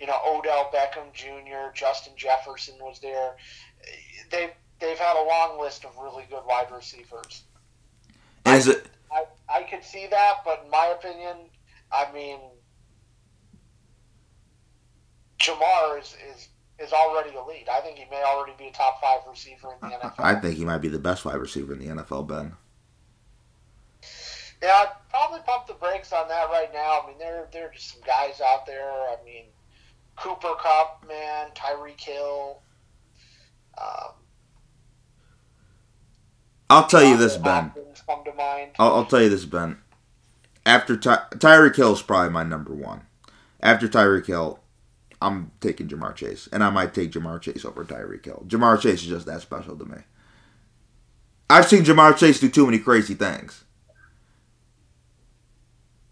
[0.00, 3.36] you know, Odell Beckham Jr., Justin Jefferson was there,
[4.30, 4.50] they've,
[4.80, 7.42] they've had a long list of really good wide receivers.
[8.46, 8.86] And is it?
[9.12, 11.36] I, I could see that, but in my opinion,
[11.92, 12.38] I mean,
[15.38, 16.48] Ja'Marr is, is,
[16.78, 17.68] is already elite.
[17.70, 20.14] I think he may already be a top five receiver in the NFL.
[20.18, 22.56] I think he might be the best wide receiver in the NFL, Ben.
[24.62, 27.00] Yeah, I'd probably pump the brakes on that right now.
[27.02, 28.88] I mean, there there are just some guys out there.
[28.88, 29.46] I mean,
[30.16, 32.60] Cooper Kupp, man, Tyreek Hill.
[33.76, 34.12] Um,
[36.70, 37.72] I'll tell you this, Ben.
[38.06, 38.70] Come to mind.
[38.78, 39.78] I'll, I'll tell you this, Ben.
[40.64, 43.02] After Ty- Tyreek Hill is probably my number one.
[43.60, 44.60] After Tyreek Hill,
[45.20, 48.44] I'm taking Ja'Marr Chase, and I might take Ja'Marr Chase over Tyreek Hill.
[48.46, 49.98] Ja'Marr Chase is just that special to me.
[51.50, 53.64] I've seen Ja'Marr Chase do too many crazy things.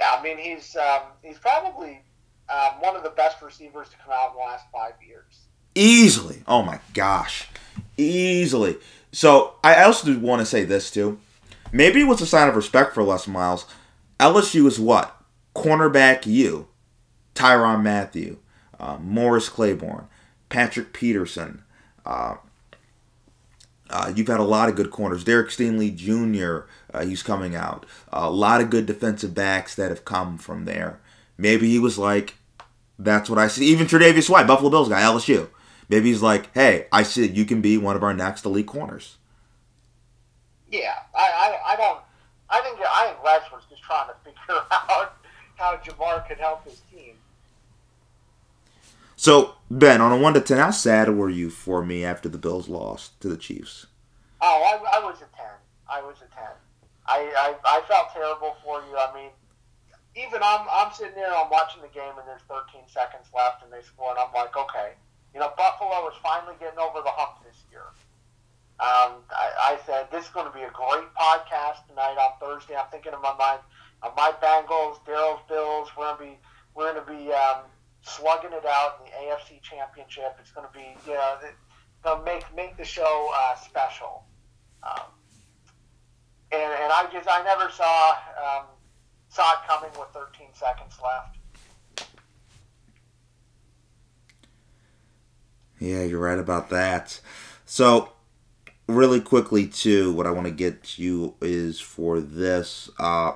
[0.00, 2.02] Yeah, I mean, he's um, he's probably
[2.48, 5.40] um, one of the best receivers to come out in the last five years.
[5.74, 6.42] Easily.
[6.48, 7.48] Oh my gosh.
[7.96, 8.78] Easily.
[9.12, 11.20] So I also do want to say this too.
[11.72, 13.66] Maybe it was a sign of respect for Les Miles.
[14.18, 15.16] LSU is what?
[15.54, 16.68] Cornerback you,
[17.34, 18.38] Tyrann Mathieu.
[18.78, 20.08] Uh, Morris Claiborne.
[20.48, 21.62] Patrick Peterson.
[22.04, 22.36] Uh,
[23.90, 25.24] uh, you've had a lot of good corners.
[25.24, 26.68] Derek Stingley Jr.
[26.92, 27.86] Uh, he's coming out.
[28.12, 31.00] a lot of good defensive backs that have come from there.
[31.36, 32.34] Maybe he was like,
[32.98, 33.66] that's what I see.
[33.66, 35.48] Even Tre'Davious White, Buffalo Bills guy, LSU.
[35.88, 39.16] Maybe he's like, hey, I see you can be one of our next elite corners.
[40.70, 42.00] Yeah, I, I, I don't.
[42.48, 44.38] I think I think Les was just trying to figure
[44.70, 45.16] out
[45.56, 47.14] how Ja'Marr could help his team.
[49.16, 52.38] So Ben, on a one to ten, how sad were you for me after the
[52.38, 53.86] Bills lost to the Chiefs?
[54.40, 55.54] Oh, I, I was a ten.
[55.88, 56.50] I was a ten.
[57.06, 58.96] I, I I felt terrible for you.
[58.98, 59.30] I mean,
[60.16, 63.72] even I'm I'm sitting there, I'm watching the game, and there's 13 seconds left, and
[63.72, 64.98] they score, and I'm like, okay,
[65.34, 67.94] you know, Buffalo is finally getting over the hump this year.
[68.82, 72.74] Um, I, I said this is going to be a great podcast tonight on Thursday.
[72.74, 73.60] I'm thinking in my mind
[74.02, 75.90] my Bengals, Daryl's Bills.
[75.96, 76.38] We're gonna be
[76.74, 77.70] we're gonna be um,
[78.02, 80.36] slugging it out in the AFC Championship.
[80.40, 81.36] It's gonna be you know
[82.02, 84.24] gonna make make the show uh, special.
[84.82, 85.02] Um,
[86.52, 88.66] and and I just I never saw um,
[89.28, 91.36] saw it coming with 13 seconds left.
[95.78, 97.20] Yeah, you're right about that.
[97.64, 98.10] So,
[98.86, 102.90] really quickly, too, what I want to get to you is for this.
[102.98, 103.32] Uh,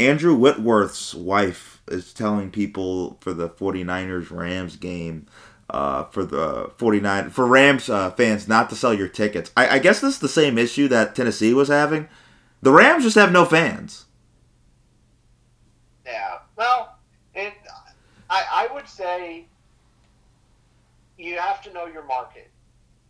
[0.00, 5.26] Andrew Whitworth's wife is telling people for the 49ers Rams game.
[5.70, 9.50] Uh, for the 49 for Rams uh, fans not to sell your tickets.
[9.54, 12.08] I, I guess this is the same issue that Tennessee was having.
[12.62, 14.06] The Rams just have no fans.
[16.06, 16.38] Yeah.
[16.56, 16.96] Well,
[17.34, 17.52] it.
[18.30, 19.44] I I would say
[21.18, 22.50] you have to know your market.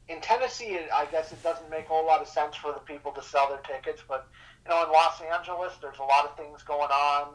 [0.09, 3.13] In Tennessee, I guess it doesn't make a whole lot of sense for the people
[3.13, 4.27] to sell their tickets, but
[4.69, 7.35] you know, in Los Angeles, there's a lot of things going on.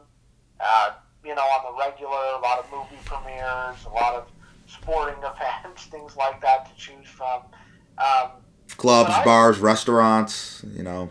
[0.60, 0.92] Uh,
[1.26, 4.28] you know, on the regular, a lot of movie premieres, a lot of
[4.68, 7.42] sporting events, things like that to choose from.
[7.98, 8.32] Um,
[8.78, 11.10] Clubs, I- bars, restaurants, you know.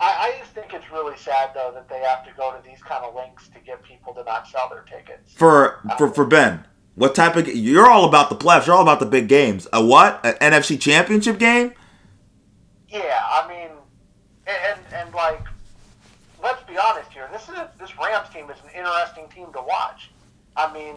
[0.00, 2.82] I, I just think it's really sad though that they have to go to these
[2.82, 5.32] kind of links to get people to not sell their tickets.
[5.32, 8.98] For for for Ben, what type of you're all about the playoffs, you're all about
[8.98, 9.68] the big games.
[9.72, 10.20] A what?
[10.26, 11.72] An NFC championship game?
[12.88, 13.61] Yeah, I mean,
[14.52, 15.44] and and, and like,
[16.42, 17.28] let's be honest here.
[17.32, 20.10] This is this Rams team is an interesting team to watch.
[20.56, 20.96] I mean,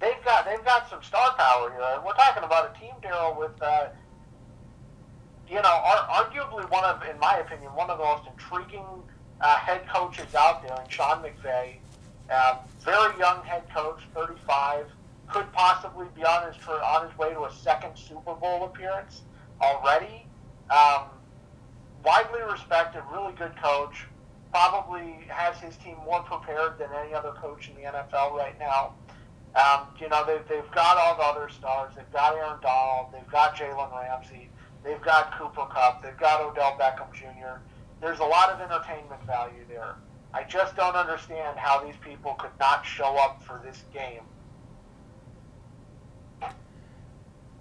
[0.00, 2.00] they've got they've got some star power here.
[2.04, 3.88] We're talking about a team, Daryl, with uh,
[5.48, 8.86] you know, ar- arguably one of, in my opinion, one of the most intriguing
[9.40, 11.76] uh, head coaches out there, and Sean McVay.
[12.30, 14.86] Um, very young head coach, 35,
[15.28, 19.22] could possibly be on his on his way to a second Super Bowl appearance
[19.60, 20.26] already.
[20.70, 21.06] Um,
[22.04, 24.06] widely respected, really good coach.
[24.52, 28.94] Probably has his team more prepared than any other coach in the NFL right now.
[29.54, 31.92] Um, you know, they've, they've got all the other stars.
[31.96, 33.12] They've got Aaron Donald.
[33.12, 34.50] They've got Jalen Ramsey.
[34.84, 36.02] They've got Cooper Kupp.
[36.02, 37.60] They've got Odell Beckham Jr.
[38.00, 39.96] There's a lot of entertainment value there.
[40.32, 44.22] I just don't understand how these people could not show up for this game.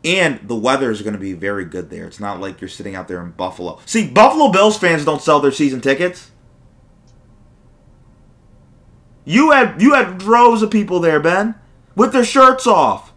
[0.04, 2.06] And the weather is going to be very good there.
[2.06, 3.80] It's not like you're sitting out there in Buffalo.
[3.86, 6.32] See, Buffalo Bills fans don't sell their season tickets.
[9.26, 11.56] You had you had droves of people there, Ben,
[11.96, 13.14] with their shirts off.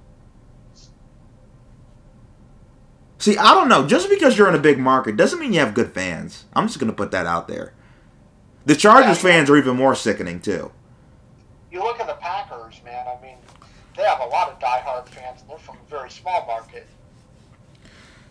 [3.18, 3.86] See, I don't know.
[3.86, 6.46] Just because you're in a big market doesn't mean you have good fans.
[6.54, 7.72] I'm just going to put that out there.
[8.66, 9.30] The Chargers Yeah.
[9.30, 10.72] fans are even more sickening too.
[11.70, 13.06] You look at the Packers, man.
[13.06, 13.36] I mean,
[13.96, 16.86] they have a lot of diehard fans, and they're from a very small market.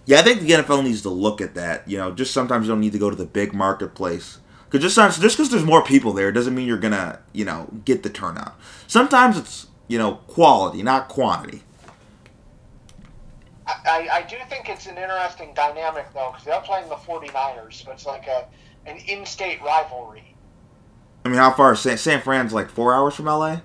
[0.06, 1.88] Yeah, I think the NFL needs to look at that.
[1.88, 4.40] You know, just sometimes you don't need to go to the big marketplace.
[4.70, 8.04] Because just just because there's more people there doesn't mean you're gonna you know get
[8.04, 8.56] the turnout.
[8.88, 11.64] Sometimes it's you know quality, not quantity.
[13.68, 17.92] I, I, do think it's an interesting dynamic, though, because they're playing the 49ers, so
[17.92, 18.46] it's like a
[18.86, 20.36] an in-state rivalry.
[21.24, 23.62] I mean, how far is San, San Fran's like four hours from LA?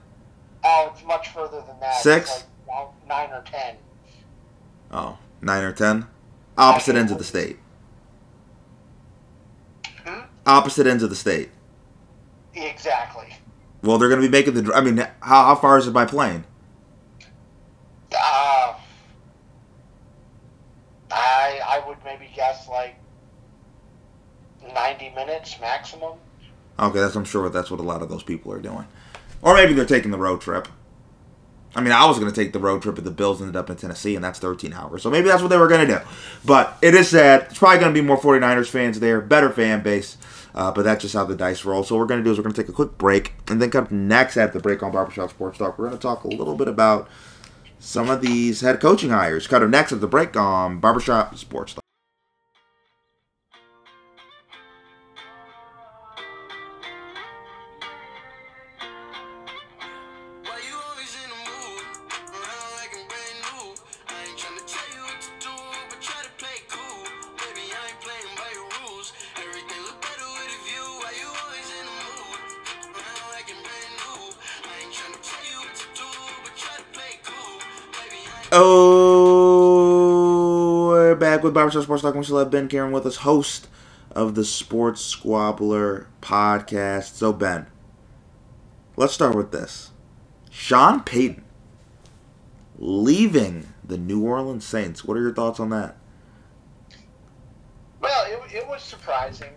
[0.68, 1.94] Oh, it's much further than that.
[1.94, 2.44] Six?
[2.68, 3.76] Like nine or ten.
[4.90, 6.06] Oh, nine or ten.
[6.58, 7.58] Opposite ends of the state.
[10.04, 10.22] Hmm?
[10.44, 11.50] Opposite ends of the state.
[12.54, 13.28] Exactly.
[13.82, 14.74] Well, they're gonna be making the.
[14.74, 16.44] I mean, how, how far is it by plane?
[18.12, 18.74] Uh,
[21.12, 22.96] I I would maybe guess like
[24.74, 26.14] ninety minutes maximum.
[26.76, 28.86] Okay, that's I'm sure that's what a lot of those people are doing.
[29.42, 30.68] Or maybe they're taking the road trip.
[31.74, 33.68] I mean, I was going to take the road trip, but the Bills ended up
[33.68, 35.02] in Tennessee, and that's 13 hours.
[35.02, 36.00] So maybe that's what they were going to do.
[36.42, 37.48] But it is sad.
[37.50, 40.16] It's probably going to be more 49ers fans there, better fan base.
[40.54, 41.84] Uh, but that's just how the dice roll.
[41.84, 43.60] So what we're going to do is we're going to take a quick break, and
[43.60, 45.78] then come next at the break on Barbershop Sports Talk.
[45.78, 47.10] We're going to talk a little bit about
[47.78, 49.46] some of these head coaching hires.
[49.46, 51.85] Cut up next at the break on Barbershop Sports Talk.
[81.46, 82.14] With Barbershop Sports Talk.
[82.14, 83.68] Have Ben Karen with us, host
[84.10, 87.14] of the Sports Squabbler podcast.
[87.14, 87.66] So, Ben,
[88.96, 89.92] let's start with this.
[90.50, 91.44] Sean Payton
[92.78, 95.04] leaving the New Orleans Saints.
[95.04, 95.96] What are your thoughts on that?
[98.00, 99.52] Well, it, it was surprising.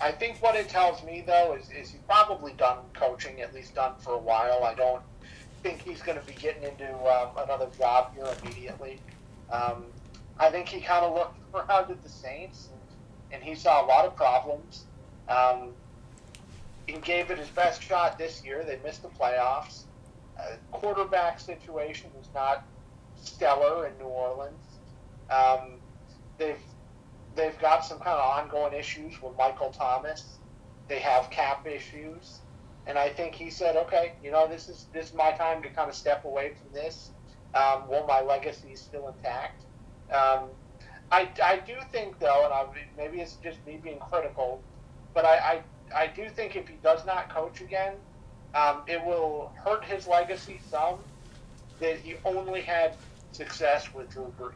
[0.00, 3.76] I think what it tells me, though, is, is he's probably done coaching, at least
[3.76, 4.64] done for a while.
[4.64, 5.02] I don't
[5.62, 8.98] think he's going to be getting into um, another job here immediately.
[9.52, 9.84] Um,
[10.42, 12.80] I think he kind of looked around at the Saints, and,
[13.34, 14.86] and he saw a lot of problems.
[15.28, 15.70] Um,
[16.86, 18.64] he gave it his best shot this year.
[18.64, 19.84] They missed the playoffs.
[20.36, 22.64] Uh, quarterback situation was not
[23.14, 24.66] stellar in New Orleans.
[25.30, 25.74] Um,
[26.38, 26.58] they've
[27.36, 30.38] they've got some kind of ongoing issues with Michael Thomas.
[30.88, 32.40] They have cap issues,
[32.88, 35.68] and I think he said, "Okay, you know, this is this is my time to
[35.68, 37.10] kind of step away from this.
[37.54, 39.66] Um, while my legacy is still intact."
[40.12, 40.48] Um,
[41.10, 42.64] I, I do think though, and I,
[42.96, 44.62] maybe it's just me being critical,
[45.14, 45.62] but I,
[45.94, 47.94] I, I do think if he does not coach again,
[48.54, 50.98] um, it will hurt his legacy some.
[51.80, 52.94] That he only had
[53.32, 54.52] success with Drew Brees.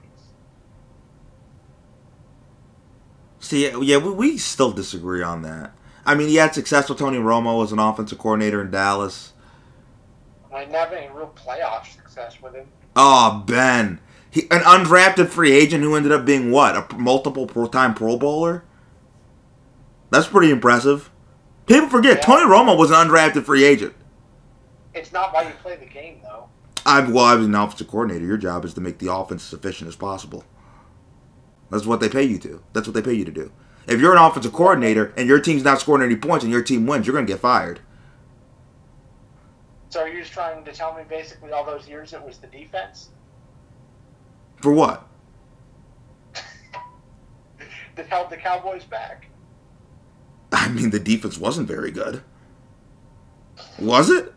[3.40, 5.72] See, yeah, we, we still disagree on that.
[6.04, 9.32] I mean, he had success with Tony Romo as an offensive coordinator in Dallas.
[10.54, 12.66] I didn't have any real playoff success with him.
[12.94, 13.98] Oh, Ben.
[14.36, 16.76] He, an undrafted free agent who ended up being what?
[16.76, 18.64] A multiple pro time Pro Bowler?
[20.10, 21.10] That's pretty impressive.
[21.64, 22.22] People forget, Yeah.
[22.22, 23.94] Tony Romo was an undrafted free agent.
[24.92, 26.50] It's not why you play the game, though.
[26.84, 28.26] I'm, well, I was an offensive coordinator.
[28.26, 30.44] Your job is to make the offense as efficient as possible.
[31.70, 32.62] That's what they pay you to.
[32.74, 33.50] That's what they pay you to do.
[33.88, 36.86] If you're an offensive coordinator and your team's not scoring any points and your team
[36.86, 37.80] wins, you're going to get fired.
[39.88, 42.48] So are you just trying to tell me basically all those years it was the
[42.48, 43.08] defense
[44.56, 45.06] For what?
[47.96, 49.26] that held the Cowboys back?
[50.52, 52.22] I mean, the defense wasn't very good.
[53.78, 54.32] Was it?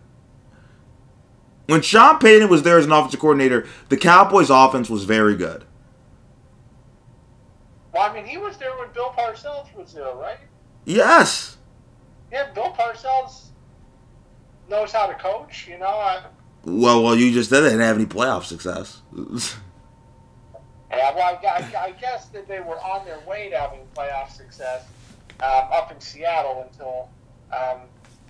[1.68, 5.66] When Sean Payton was there as an offensive coordinator, the Cowboys' offense was very good.
[7.94, 10.40] Well, I mean, he was there when Bill Parcells was there, right?
[10.86, 11.58] Yes.
[12.32, 13.50] Yeah, Bill Parcells
[14.70, 15.68] knows how to coach.
[15.68, 16.24] You know, I,
[16.66, 19.02] Well, well, you just didn't have any playoff success.
[20.92, 24.32] yeah, well, I, I, I guess that they were on their way to having playoff
[24.32, 24.86] success
[25.42, 27.10] um, up in Seattle until
[27.56, 27.82] um,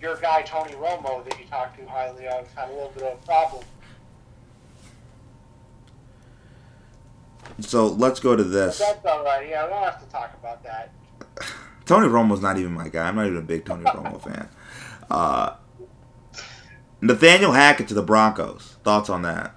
[0.01, 3.19] your guy Tony Romo, that you talked to highly of, had a little bit of
[3.21, 3.63] a problem.
[7.59, 8.79] so let's go to But this.
[8.79, 9.47] that's all right.
[9.49, 10.91] Yeah, we don't have to talk about that.
[11.85, 13.07] Tony Romo's not even my guy.
[13.07, 14.47] I'm not even a big Tony Romo fan.
[15.09, 15.55] Uh,
[17.01, 18.75] Nathaniel Hackett to the Broncos.
[18.83, 19.55] Thoughts on that?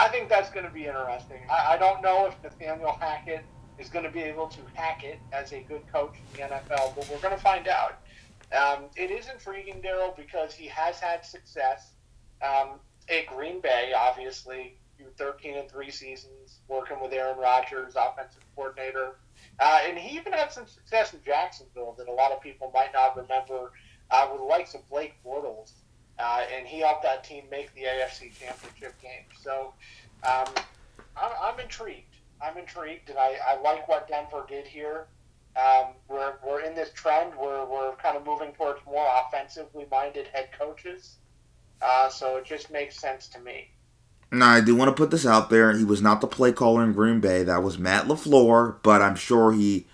[0.00, 1.42] I think that's going to be interesting.
[1.50, 3.44] I, I don't know if Nathaniel Hackett
[3.78, 6.96] is going to be able to hack it as a good coach in the NFL,
[6.96, 7.98] but we're going to find out.
[8.50, 11.92] Um, it is intriguing, Daryl, because he has had success
[12.40, 12.80] um,
[13.10, 19.16] at Green Bay, obviously, through 13 and 3 seasons, working with Aaron Rodgers, offensive coordinator.
[19.58, 22.94] Uh, and he even had some success in Jacksonville that a lot of people might
[22.94, 23.72] not remember
[24.10, 25.72] uh, with the likes of Blake Bortles.
[26.20, 29.24] Uh, and he helped that team make the AFC Championship game.
[29.42, 29.72] So
[30.22, 30.46] um,
[31.16, 32.16] I'm, I'm intrigued.
[32.42, 35.06] I'm intrigued, and I, I like what Denver did here.
[35.56, 40.28] Um, we're, we're in this trend where we're kind of moving towards more offensively minded
[40.28, 41.16] head coaches.
[41.82, 43.70] Uh, so it just makes sense to me.
[44.32, 45.76] Now, I do want to put this out there.
[45.76, 47.42] He was not the play caller in Green Bay.
[47.42, 49.86] That was Matt LaFleur, but I'm sure he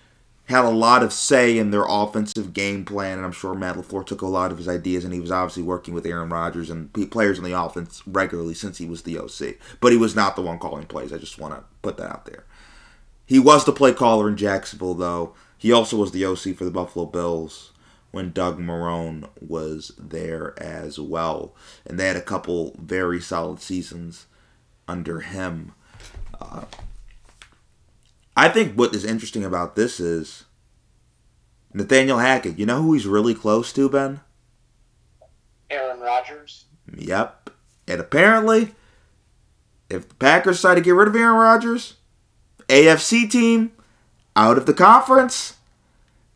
[0.47, 4.07] had a lot of say in their offensive game plan, and I'm sure Matt LaFleur
[4.07, 6.93] took a lot of his ideas, and he was obviously working with Aaron Rodgers and
[7.11, 9.57] players in the offense regularly since he was the OC.
[9.81, 11.13] But he was not the one calling plays.
[11.13, 12.45] I just want to put that out there.
[13.27, 15.35] He was the play caller in Jacksonville, though.
[15.59, 17.73] He also was the OC for the Buffalo Bills
[18.13, 21.57] when Doug Marone was there as well.
[21.85, 24.27] And they had a couple very solid seasons
[24.87, 25.73] under him.
[26.41, 26.67] Uh,
[28.37, 30.45] I think what is interesting about this is
[31.73, 32.59] Nathaniel Hackett.
[32.59, 34.21] You know who he's really close to, Ben?
[35.71, 36.67] Aaron Rodgers.
[36.95, 37.51] Yep.
[37.89, 38.75] And apparently,
[39.89, 41.95] if the Packers decide to get rid of Aaron Rodgers,
[42.69, 43.73] AFC team
[44.35, 45.57] out of the conference,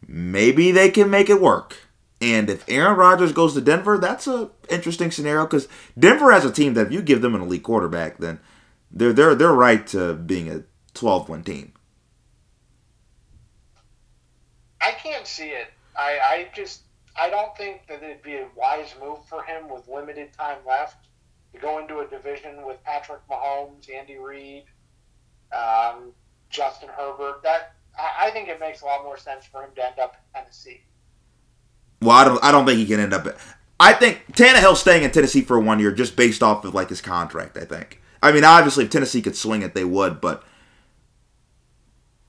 [0.06, 1.76] maybe they can make it work.
[2.20, 6.52] And if Aaron Rodgers goes to Denver, that's a interesting scenario because Denver has a
[6.52, 8.40] team that if you give them an elite quarterback, then
[8.90, 11.72] they're they're they're right to being a 12 win team.
[14.80, 15.68] I can't see it.
[15.96, 16.82] I, I just
[17.18, 21.08] I don't think that it'd be a wise move for him with limited time left
[21.52, 24.64] to go into a division with Patrick Mahomes, Andy Reid,
[25.52, 26.12] um,
[26.48, 27.42] Justin Herbert.
[27.42, 30.14] That I, I think it makes a lot more sense for him to end up
[30.14, 30.80] in Tennessee.
[32.00, 32.44] Well, I don't.
[32.44, 33.26] I don't think he can end up.
[33.78, 37.00] I think Tannehill staying in Tennessee for one year just based off of like his
[37.00, 37.58] contract.
[37.58, 38.00] I think.
[38.22, 40.20] I mean, obviously, if Tennessee could swing it, they would.
[40.20, 40.44] But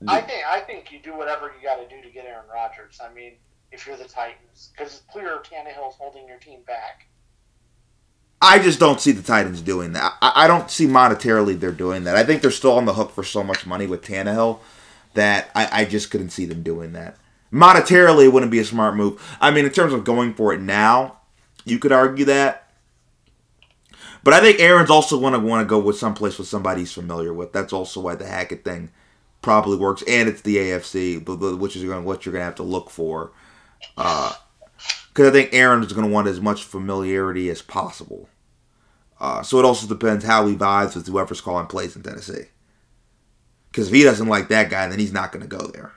[0.08, 3.00] I think I think you do whatever you got to do to get Aaron Rodgers.
[3.02, 3.32] I mean,
[3.70, 7.06] if you're the Titans, because it's clear Tannehill's holding your team back.
[8.40, 10.14] I just don't see the Titans doing that.
[10.20, 12.16] I, I don't see monetarily they're doing that.
[12.16, 14.58] I think they're still on the hook for so much money with Tannehill
[15.14, 17.16] that I, I just couldn't see them doing that.
[17.52, 19.22] Monetarily, it wouldn't be a smart move.
[19.40, 21.18] I mean, in terms of going for it now,
[21.64, 22.70] you could argue that.
[24.24, 26.92] But I think Aaron's also going to want to go with someplace with somebody he's
[26.92, 27.52] familiar with.
[27.52, 28.90] That's also why the Hackett thing
[29.42, 32.88] probably works, and it's the AFC, which is what you're going to have to look
[32.90, 33.32] for.
[33.96, 38.28] Because I think Aaron is going to want as much familiarity as possible.
[39.20, 42.46] Uh, so it also depends how he vibes with whoever's calling plays in Tennessee.
[43.70, 45.92] Because if he doesn't like that guy, then he's not going to go there.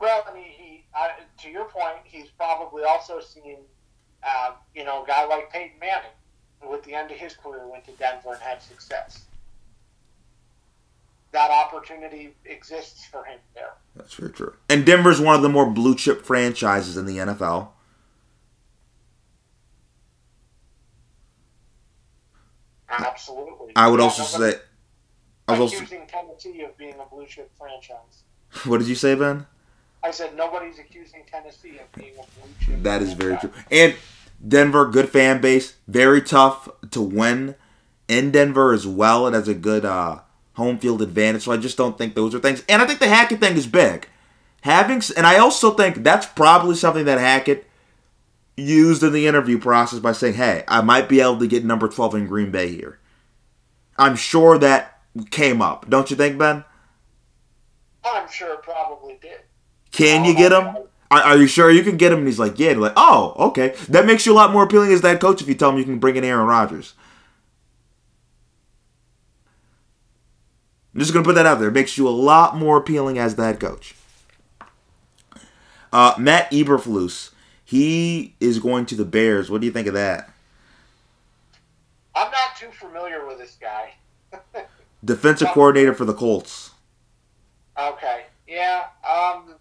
[0.00, 1.10] Well, I mean, he I,
[1.42, 3.58] to your point, he's probably also seen,
[4.24, 6.10] um, you know, a guy like Peyton Manning,
[6.60, 9.26] who at the end of his career went to Denver and had success.
[11.36, 13.74] That opportunity exists for him there.
[13.94, 14.54] That's very true.
[14.70, 17.68] And Denver's one of the more blue chip franchises in the NFL.
[22.88, 23.72] Absolutely.
[23.76, 24.58] I would Yeah, also say.
[25.46, 25.76] I was also.
[25.76, 28.22] accusing Tennessee of being a blue chip franchise.
[28.64, 29.46] What did you say, Ben?
[30.02, 32.82] I said nobody's accusing Tennessee of being a blue chip.
[32.82, 33.52] That is very true.
[33.70, 33.94] And
[34.46, 37.56] Denver, good fan base, very tough to win
[38.08, 39.26] in Denver as well.
[39.26, 40.20] It has a good uh,
[40.56, 41.44] home field advantage.
[41.44, 42.64] So I just don't think those are things.
[42.68, 44.08] And I think the Hackett thing is big.
[44.62, 47.66] Having, and I also think that's probably something that Hackett
[48.56, 51.88] used in the interview process by saying, "Hey, I might be able to get number
[51.88, 52.98] twelve in Green Bay here."
[53.98, 55.00] I'm sure that
[55.30, 56.64] came up, don't you think, Ben?
[58.04, 59.40] I'm sure it probably did.
[59.90, 60.76] Can you get him?
[61.10, 62.18] Are, are you sure you can get him?
[62.18, 62.72] And he's like, yeah.
[62.72, 63.74] And like, oh, okay.
[63.88, 65.84] That makes you a lot more appealing as that coach if you tell him you
[65.84, 66.94] can bring in Aaron Rodgers.
[70.96, 71.68] I'm just gonna put that out there.
[71.68, 73.94] It makes you a lot more appealing as the head coach.
[75.92, 77.32] Uh, Matt Eberflus,
[77.62, 79.50] he is going to the Bears.
[79.50, 80.30] What do you think of that?
[82.14, 83.92] I'm not too familiar with this guy.
[85.04, 86.70] Defensive coordinator for the Colts.
[87.78, 88.24] Okay.
[88.48, 88.84] Yeah.
[89.04, 89.56] Um.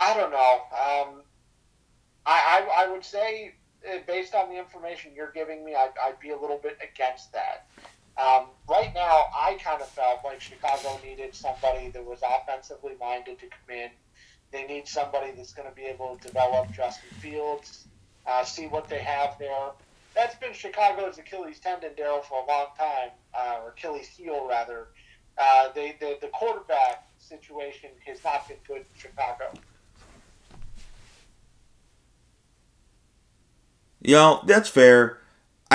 [0.00, 0.60] I don't know.
[0.72, 1.20] Um.
[2.24, 3.52] I I, I would say,
[3.86, 7.30] uh, based on the information you're giving me, I'd, I'd be a little bit against
[7.34, 7.66] that.
[8.16, 13.40] Um, right now, I kind of felt like Chicago needed somebody that was offensively minded
[13.40, 13.90] to come in.
[14.52, 17.88] They need somebody that's going to be able to develop Justin Fields,
[18.26, 19.70] uh, see what they have there.
[20.14, 24.86] That's been Chicago's Achilles tendon, Daryl, for a long time, uh, or Achilles heel, rather.
[25.36, 29.52] Uh, they, the, the quarterback situation has not been good in Chicago.
[34.00, 35.18] You know, that's fair.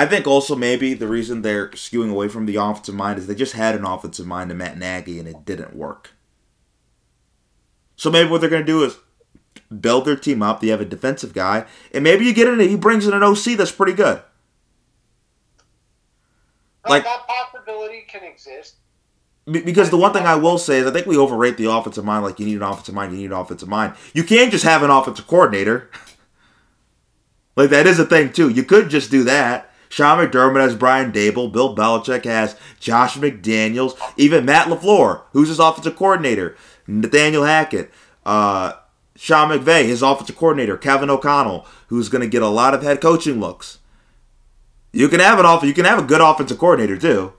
[0.00, 3.34] I think also maybe the reason they're skewing away from the offensive mind is they
[3.34, 6.12] just had an offensive mind to Matt Nagy and it didn't work.
[7.96, 8.96] So maybe what they're going to do is
[9.78, 10.60] build their team up.
[10.60, 12.58] They have a defensive guy, and maybe you get in.
[12.62, 12.70] It.
[12.70, 14.22] He brings in an OC that's pretty good.
[16.88, 18.76] Like- Like, that possibility can exist.
[19.44, 22.24] Because the one thing I will say is I think we overrate the offensive mind.
[22.24, 23.96] Like you need an offensive mind, you need an offensive mind.
[24.14, 25.90] You can't just have an offensive coordinator.
[27.56, 28.48] like that is a thing too.
[28.48, 29.69] You could just do that.
[29.90, 31.52] Sean McDermott has Brian Daboll.
[31.52, 33.98] Bill Belichick has Josh McDaniels.
[34.16, 36.56] Even Matt LaFleur, who's his offensive coordinator.
[36.86, 37.90] Nathaniel Hackett.
[38.24, 38.74] Uh,
[39.16, 40.76] Sean McVay, his offensive coordinator.
[40.76, 43.78] Kevin O'Connell, who's going to get a lot of head coaching looks.
[44.92, 45.64] You can have an off.
[45.64, 47.32] You can have a good offensive coordinator too.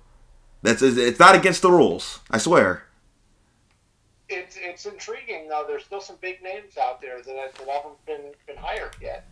[0.61, 2.19] That's it's not against the rules.
[2.29, 2.83] I swear.
[4.29, 5.65] It's it's intriguing though.
[5.67, 9.25] There's still some big names out there that, that haven't been been hired yet.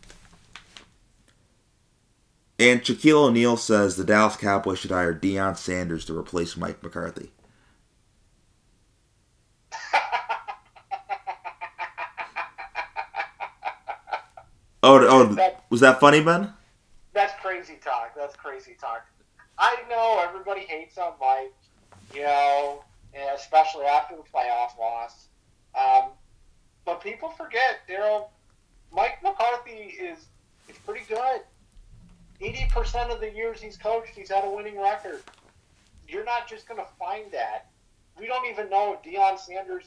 [2.60, 7.32] And Shaquille O'Neal says the Dallas Cowboys should hire Deion Sanders to replace Mike McCarthy.
[14.82, 16.53] Oh, oh, was that funny, Ben?
[17.14, 18.14] That's crazy talk.
[18.16, 19.05] That's crazy talk.
[19.57, 21.53] I know everybody hates on Mike,
[22.16, 22.82] you know,
[23.36, 25.28] especially after the playoff loss.
[25.76, 26.12] Um,
[26.86, 28.30] but people forget, Daryl,
[28.93, 30.28] Mike McCarthy is
[30.70, 31.41] is pretty good.
[32.42, 35.22] Eighty percent of the years he's coached, he's had a winning record.
[36.08, 37.68] You're not just going to find that.
[38.18, 39.86] We don't even know if Deion Sanders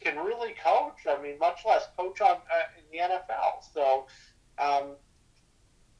[0.00, 1.06] can really coach.
[1.08, 3.72] I mean, much less coach on uh, in the NFL.
[3.72, 4.06] So.
[4.58, 4.96] Um,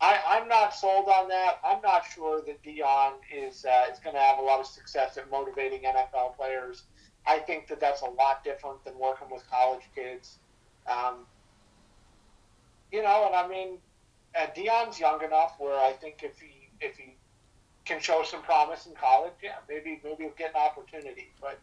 [0.02, 1.58] I, I'm not sold on that.
[1.62, 5.18] I'm not sure that Deion is uh, is going to have a lot of success
[5.18, 6.84] at motivating NFL players.
[7.26, 10.38] I think that that's a lot different than working with college kids.
[10.90, 11.26] Um,
[12.90, 13.78] you know, and I mean,
[14.38, 17.16] uh, Deion's young enough where I think if he if he
[17.84, 21.30] can show some promise in college, yeah, maybe maybe he'll get an opportunity.
[21.40, 21.58] But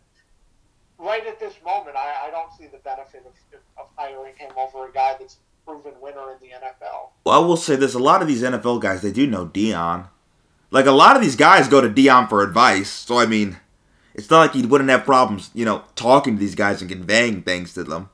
[0.97, 4.87] right at this moment, I, I don't see the benefit of, of hiring him over
[4.87, 7.09] a guy that's a proven winner in the NFL.
[7.23, 10.09] Well, I will say this: a lot of these NFL guys, they do know Deion.
[10.69, 12.89] Like a lot of these guys go to Deion for advice.
[12.89, 13.57] So I mean,
[14.13, 17.43] it's not like he wouldn't have problems, you know, talking to these guys and conveying
[17.43, 18.09] things to them.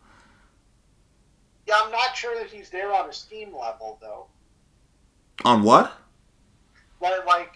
[1.66, 4.28] Yeah, I'm not sure that he's there on a scheme level though.
[5.46, 5.98] On what?
[7.02, 7.54] Like, like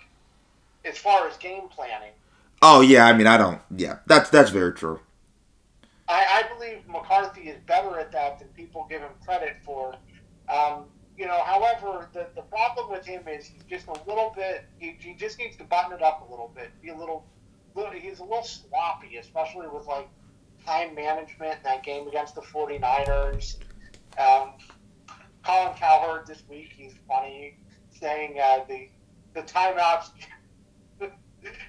[0.85, 2.11] as far as game planning,
[2.61, 3.61] Oh yeah, I mean, I don't.
[3.75, 4.99] Yeah, that's that's very true.
[6.09, 9.95] I, I believe McCarthy is better at that than people give him credit for.
[10.49, 10.85] Um,
[11.17, 14.65] you know, however, the, the problem with him is he's just a little bit.
[14.79, 16.71] He, he just needs to button it up a little bit.
[16.81, 17.25] Be a little.
[17.93, 20.07] He's a little sloppy, especially with like
[20.65, 23.57] time management in that game against the 49ers.
[24.17, 24.53] Um,
[25.43, 27.55] Colin Cowherd this week, he's funny,
[27.99, 28.89] saying uh, the
[29.33, 30.09] the timeouts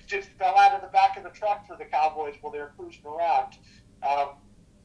[0.06, 2.72] just fell out of the back of the truck for the Cowboys while they were
[2.76, 3.58] cruising around.
[4.02, 4.28] Um,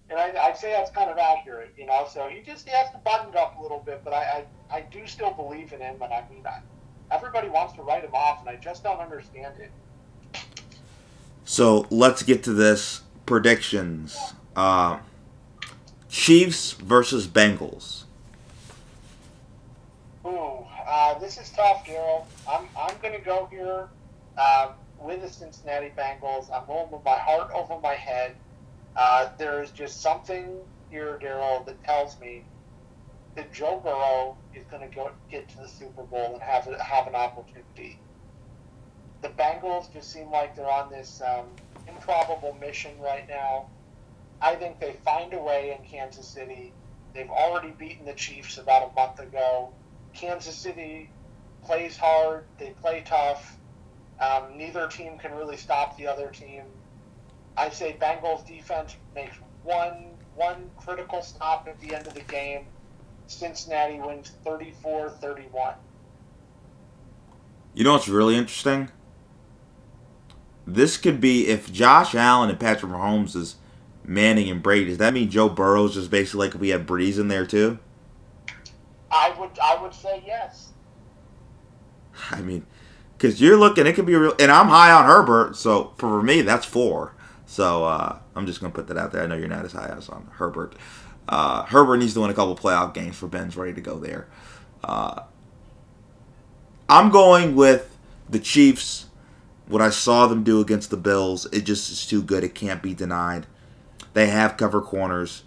[0.10, 2.08] and I, I'd say that's kind of accurate, you know.
[2.12, 4.78] So he just he has to button it up a little bit, but I, I,
[4.78, 6.60] I do still believe in him, and I mean, I,
[7.12, 9.72] everybody wants to write him off, and I just don't understand it.
[11.46, 14.18] So let's get to this predictions.
[14.56, 15.00] Uh,
[16.10, 18.04] Chiefs versus Bengals.
[20.26, 22.26] Ooh, uh, this is tough, Daryl.
[22.48, 23.88] I'm I'm gonna go here
[24.38, 26.52] um, with the Cincinnati Bengals.
[26.54, 28.36] I'm going with my heart over my head.
[28.96, 30.60] Uh, there is just something
[30.90, 32.44] here, Daryl, that tells me
[33.36, 37.08] that Joe Burrow is going to go get to the Super Bowl and have have
[37.08, 38.00] an opportunity.
[39.22, 41.48] The Bengals just seem like they're on this um,
[41.88, 43.68] improbable mission right now.
[44.42, 46.74] I think they find a way in Kansas City.
[47.14, 49.72] They've already beaten the Chiefs about a month ago.
[50.14, 51.10] Kansas City
[51.64, 52.46] plays hard.
[52.58, 53.58] They play tough.
[54.20, 56.64] Um, neither team can really stop the other team.
[57.58, 62.66] I say Bengals defense makes one one critical stop at the end of the game.
[63.28, 65.76] Cincinnati wins 34-31.
[67.76, 68.90] You know what's really interesting?
[70.66, 73.56] This could be if Josh Allen and Patrick Mahomes is
[74.06, 74.86] Manning and Brady.
[74.86, 77.80] Does that mean Joe Burrow's just basically like if we had Brees in there too?
[79.14, 80.72] I would I would say yes.
[82.32, 82.66] I mean,
[83.18, 84.36] because you're looking, it could be real.
[84.40, 87.16] And I'm high on Herbert, so for me, that's four.
[87.46, 89.24] So uh, I'm just gonna put that out there.
[89.24, 90.76] I know you're not as high as on Herbert.
[91.30, 94.28] Uh, Herbert needs to win a couple playoff games for Ben's ready to go there.
[94.84, 95.24] Uh,
[96.90, 97.96] I'm going with
[98.30, 99.06] the Chiefs.
[99.68, 102.44] What I saw them do against the Bills, it just is too good.
[102.44, 103.48] It can't be denied.
[104.14, 105.44] They have cover corners.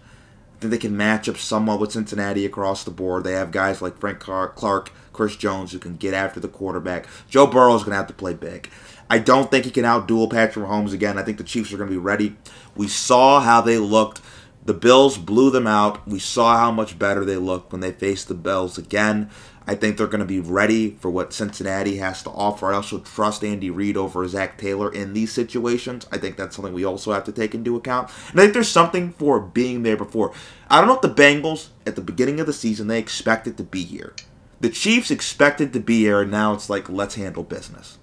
[0.59, 3.23] Think they can match up somewhat with Cincinnati across the board.
[3.23, 7.07] They have guys like Frank Clark, Chris Jones who can get after the quarterback.
[7.29, 8.69] Joe Burrow is going to have to play big.
[9.09, 11.17] I don't think he can outduel Patrick Mahomes again.
[11.17, 12.35] I think the Chiefs are going to be ready.
[12.75, 14.21] We saw how they looked.
[14.65, 16.05] The Bills blew them out.
[16.07, 19.29] We saw how much better they looked when they faced the Bills again.
[19.69, 22.71] I think they're going to be ready for what Cincinnati has to offer.
[22.71, 26.07] I also trust Andy Reid over Zac Taylor in these situations.
[26.09, 28.09] I think that's something we also have to take into account.
[28.31, 30.33] And I think there's something for being there before.
[30.69, 33.63] I don't know if the Bengals, at the beginning of the season, they expected to
[33.63, 34.13] be here.
[34.61, 37.97] The Chiefs expected to be here, and now it's like, let's handle business.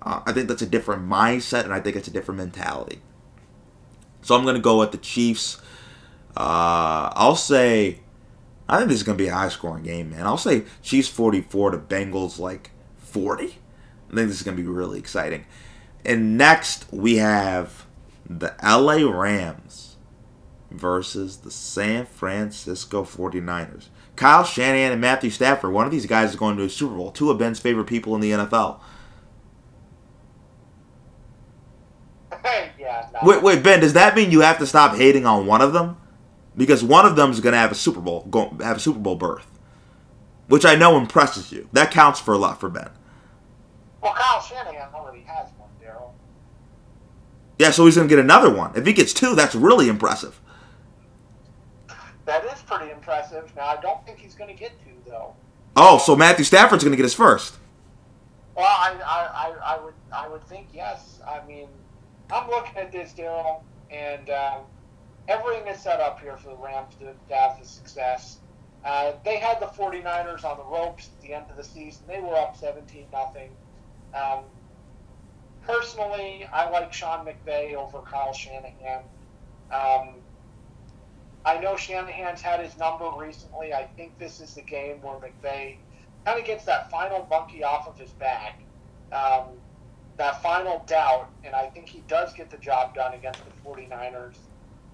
[0.00, 3.02] Uh, I think that's a different mindset, and I think it's a different mentality.
[4.22, 5.60] So I'm going to go with the Chiefs.
[6.36, 8.00] Uh, I'll say
[8.68, 10.26] I think this is going to be a high scoring game, man.
[10.26, 13.44] I'll say Chiefs 44 to Bengals like 40.
[13.44, 13.48] I
[14.14, 15.46] think this is going to be really exciting.
[16.04, 17.86] And next, we have
[18.28, 19.96] the LA Rams
[20.70, 23.86] versus the San Francisco 49ers.
[24.16, 27.10] Kyle Shanahan and Matthew Stafford, one of these guys is going to a Super Bowl.
[27.10, 28.80] Two of Ben's favorite people in the NFL.
[32.78, 33.08] yeah.
[33.12, 33.20] No.
[33.28, 35.96] Wait, wait, Ben, does that mean you have to stop hating on one of them?
[36.56, 38.98] Because one of them is going to have a Super Bowl, go, have a Super
[38.98, 39.46] Bowl berth,
[40.48, 41.68] which I know impresses you.
[41.72, 42.88] That counts for a lot for Ben.
[44.02, 46.12] Well, Kyle Shanahan already has one, Daryl.
[47.58, 48.72] Yeah, so he's going to get another one.
[48.74, 50.40] If he gets two, that's really impressive.
[52.24, 53.52] That is pretty impressive.
[53.54, 55.34] Now, I don't think he's going to get two, though.
[55.76, 57.56] Oh, so Matthew Stafford's going to get his first.
[58.56, 61.20] Well, I, I, I, I would I would think yes.
[61.28, 61.68] I mean,
[62.32, 64.62] I'm looking at this, Daryl, and um,
[65.28, 68.38] everything is set up here for the Rams to, have the success.
[68.84, 72.04] Uh, they had the 49ers on the ropes at the end of the season.
[72.06, 73.50] They were up 17 nothing.
[74.14, 74.44] Um,
[75.66, 79.02] personally, I like Sean McVay over Kyle Shanahan.
[79.72, 80.14] Um,
[81.44, 83.72] I know Shanahan's had his number recently.
[83.72, 85.76] I think this is the game where McVay
[86.24, 88.60] kind of gets that final monkey off of his back,
[89.12, 89.44] um,
[90.16, 94.36] that final doubt, and I think he does get the job done against the 49ers.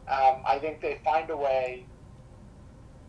[0.09, 1.87] Um, I think they find a way,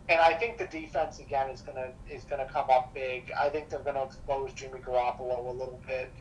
[0.10, 3.32] and I think the defense again is gonna is gonna come up big.
[3.38, 6.12] I think they're gonna expose Jimmy Garoppolo a little bit,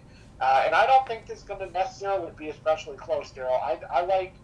[0.40, 3.60] uh, and I don't think this is gonna necessarily be especially close, Daryl.
[3.62, 4.34] I, I like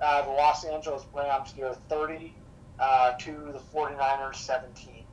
[0.00, 2.34] uh, the Los Angeles Rams here, 30
[2.78, 5.04] uh, to the 49ers, 17.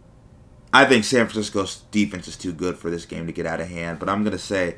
[0.74, 3.70] I think San Francisco's defense is too good for this game to get out of
[3.70, 4.78] hand, but I'm going to say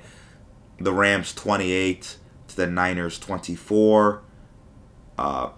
[0.79, 2.17] the Rams 28
[2.49, 4.21] to the Niners 24.
[5.17, 5.49] Uh,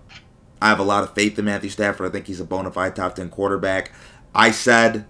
[0.61, 2.07] I have a lot of faith in Matthew Stafford.
[2.07, 3.91] I think he's a bona fide top 10 quarterback.
[4.33, 5.05] I said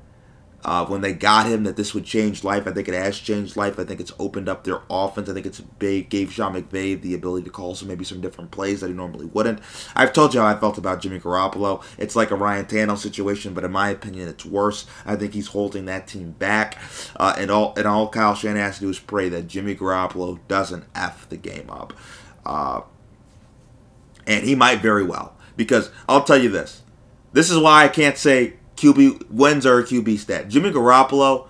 [0.67, 2.67] uh, when they got him that this would change life.
[2.67, 3.79] I think it has changed life.
[3.79, 5.29] I think it's opened up their offense.
[5.29, 8.51] I think it's big, gave Sean McVay the ability to call some maybe some different
[8.51, 9.59] plays that he normally wouldn't.
[9.95, 11.83] I've told you how I felt about Jimmy Garoppolo.
[11.97, 14.85] It's like a Ryan Tannehill situation, but in my opinion, it's worse.
[15.05, 16.77] I think he's holding that team back,
[17.15, 20.39] uh, and all and all Kyle Shanahan has to do is pray that Jimmy Garoppolo
[20.49, 21.93] doesn't f the game up,
[22.45, 22.81] uh,
[24.25, 26.83] and he might very well because I'll tell you this.
[27.33, 30.47] This is why I can't say QB wins are a QB stat.
[30.47, 31.47] Jimmy Garoppolo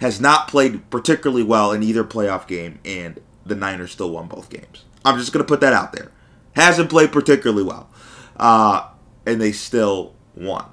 [0.00, 4.50] has not played particularly well in either playoff game, and the Niners still won both
[4.50, 4.84] games.
[5.04, 6.10] I'm just going to put that out there.
[6.54, 7.88] Hasn't played particularly well,
[8.36, 8.88] uh,
[9.24, 10.64] and they still won.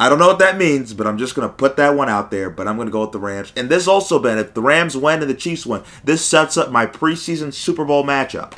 [0.00, 2.30] I don't know what that means, but I'm just going to put that one out
[2.30, 2.50] there.
[2.50, 3.52] But I'm going to go with the Rams.
[3.56, 6.70] And this also, Ben, if the Rams win and the Chiefs win, this sets up
[6.70, 8.52] my preseason Super Bowl matchup.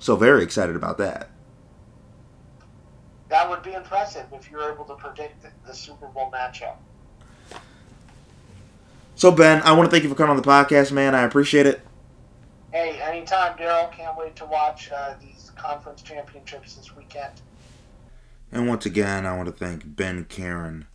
[0.00, 1.30] So very excited about that.
[3.28, 6.76] That would be impressive if you're able to predict the, Super Bowl matchup.
[9.14, 11.14] So Ben, I want to thank you for coming on the podcast, man.
[11.14, 11.80] I appreciate it.
[12.72, 13.92] Hey, anytime, Daryl.
[13.92, 17.40] Can't wait to watch uh, these conference championships this weekend.
[18.50, 20.86] And once again, I want to thank Ben Karen,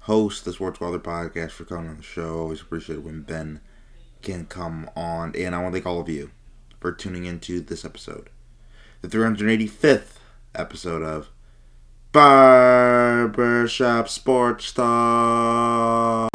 [0.00, 2.40] host of the Sports Weather podcast, for coming on the show.
[2.40, 3.60] Always appreciate it when Ben
[4.22, 5.36] can come on.
[5.36, 6.30] And I want to thank all of you
[6.80, 8.30] for tuning into this episode,
[9.08, 10.16] the 385th
[10.54, 11.28] episode of
[12.12, 16.30] Barbershop Sports Talk.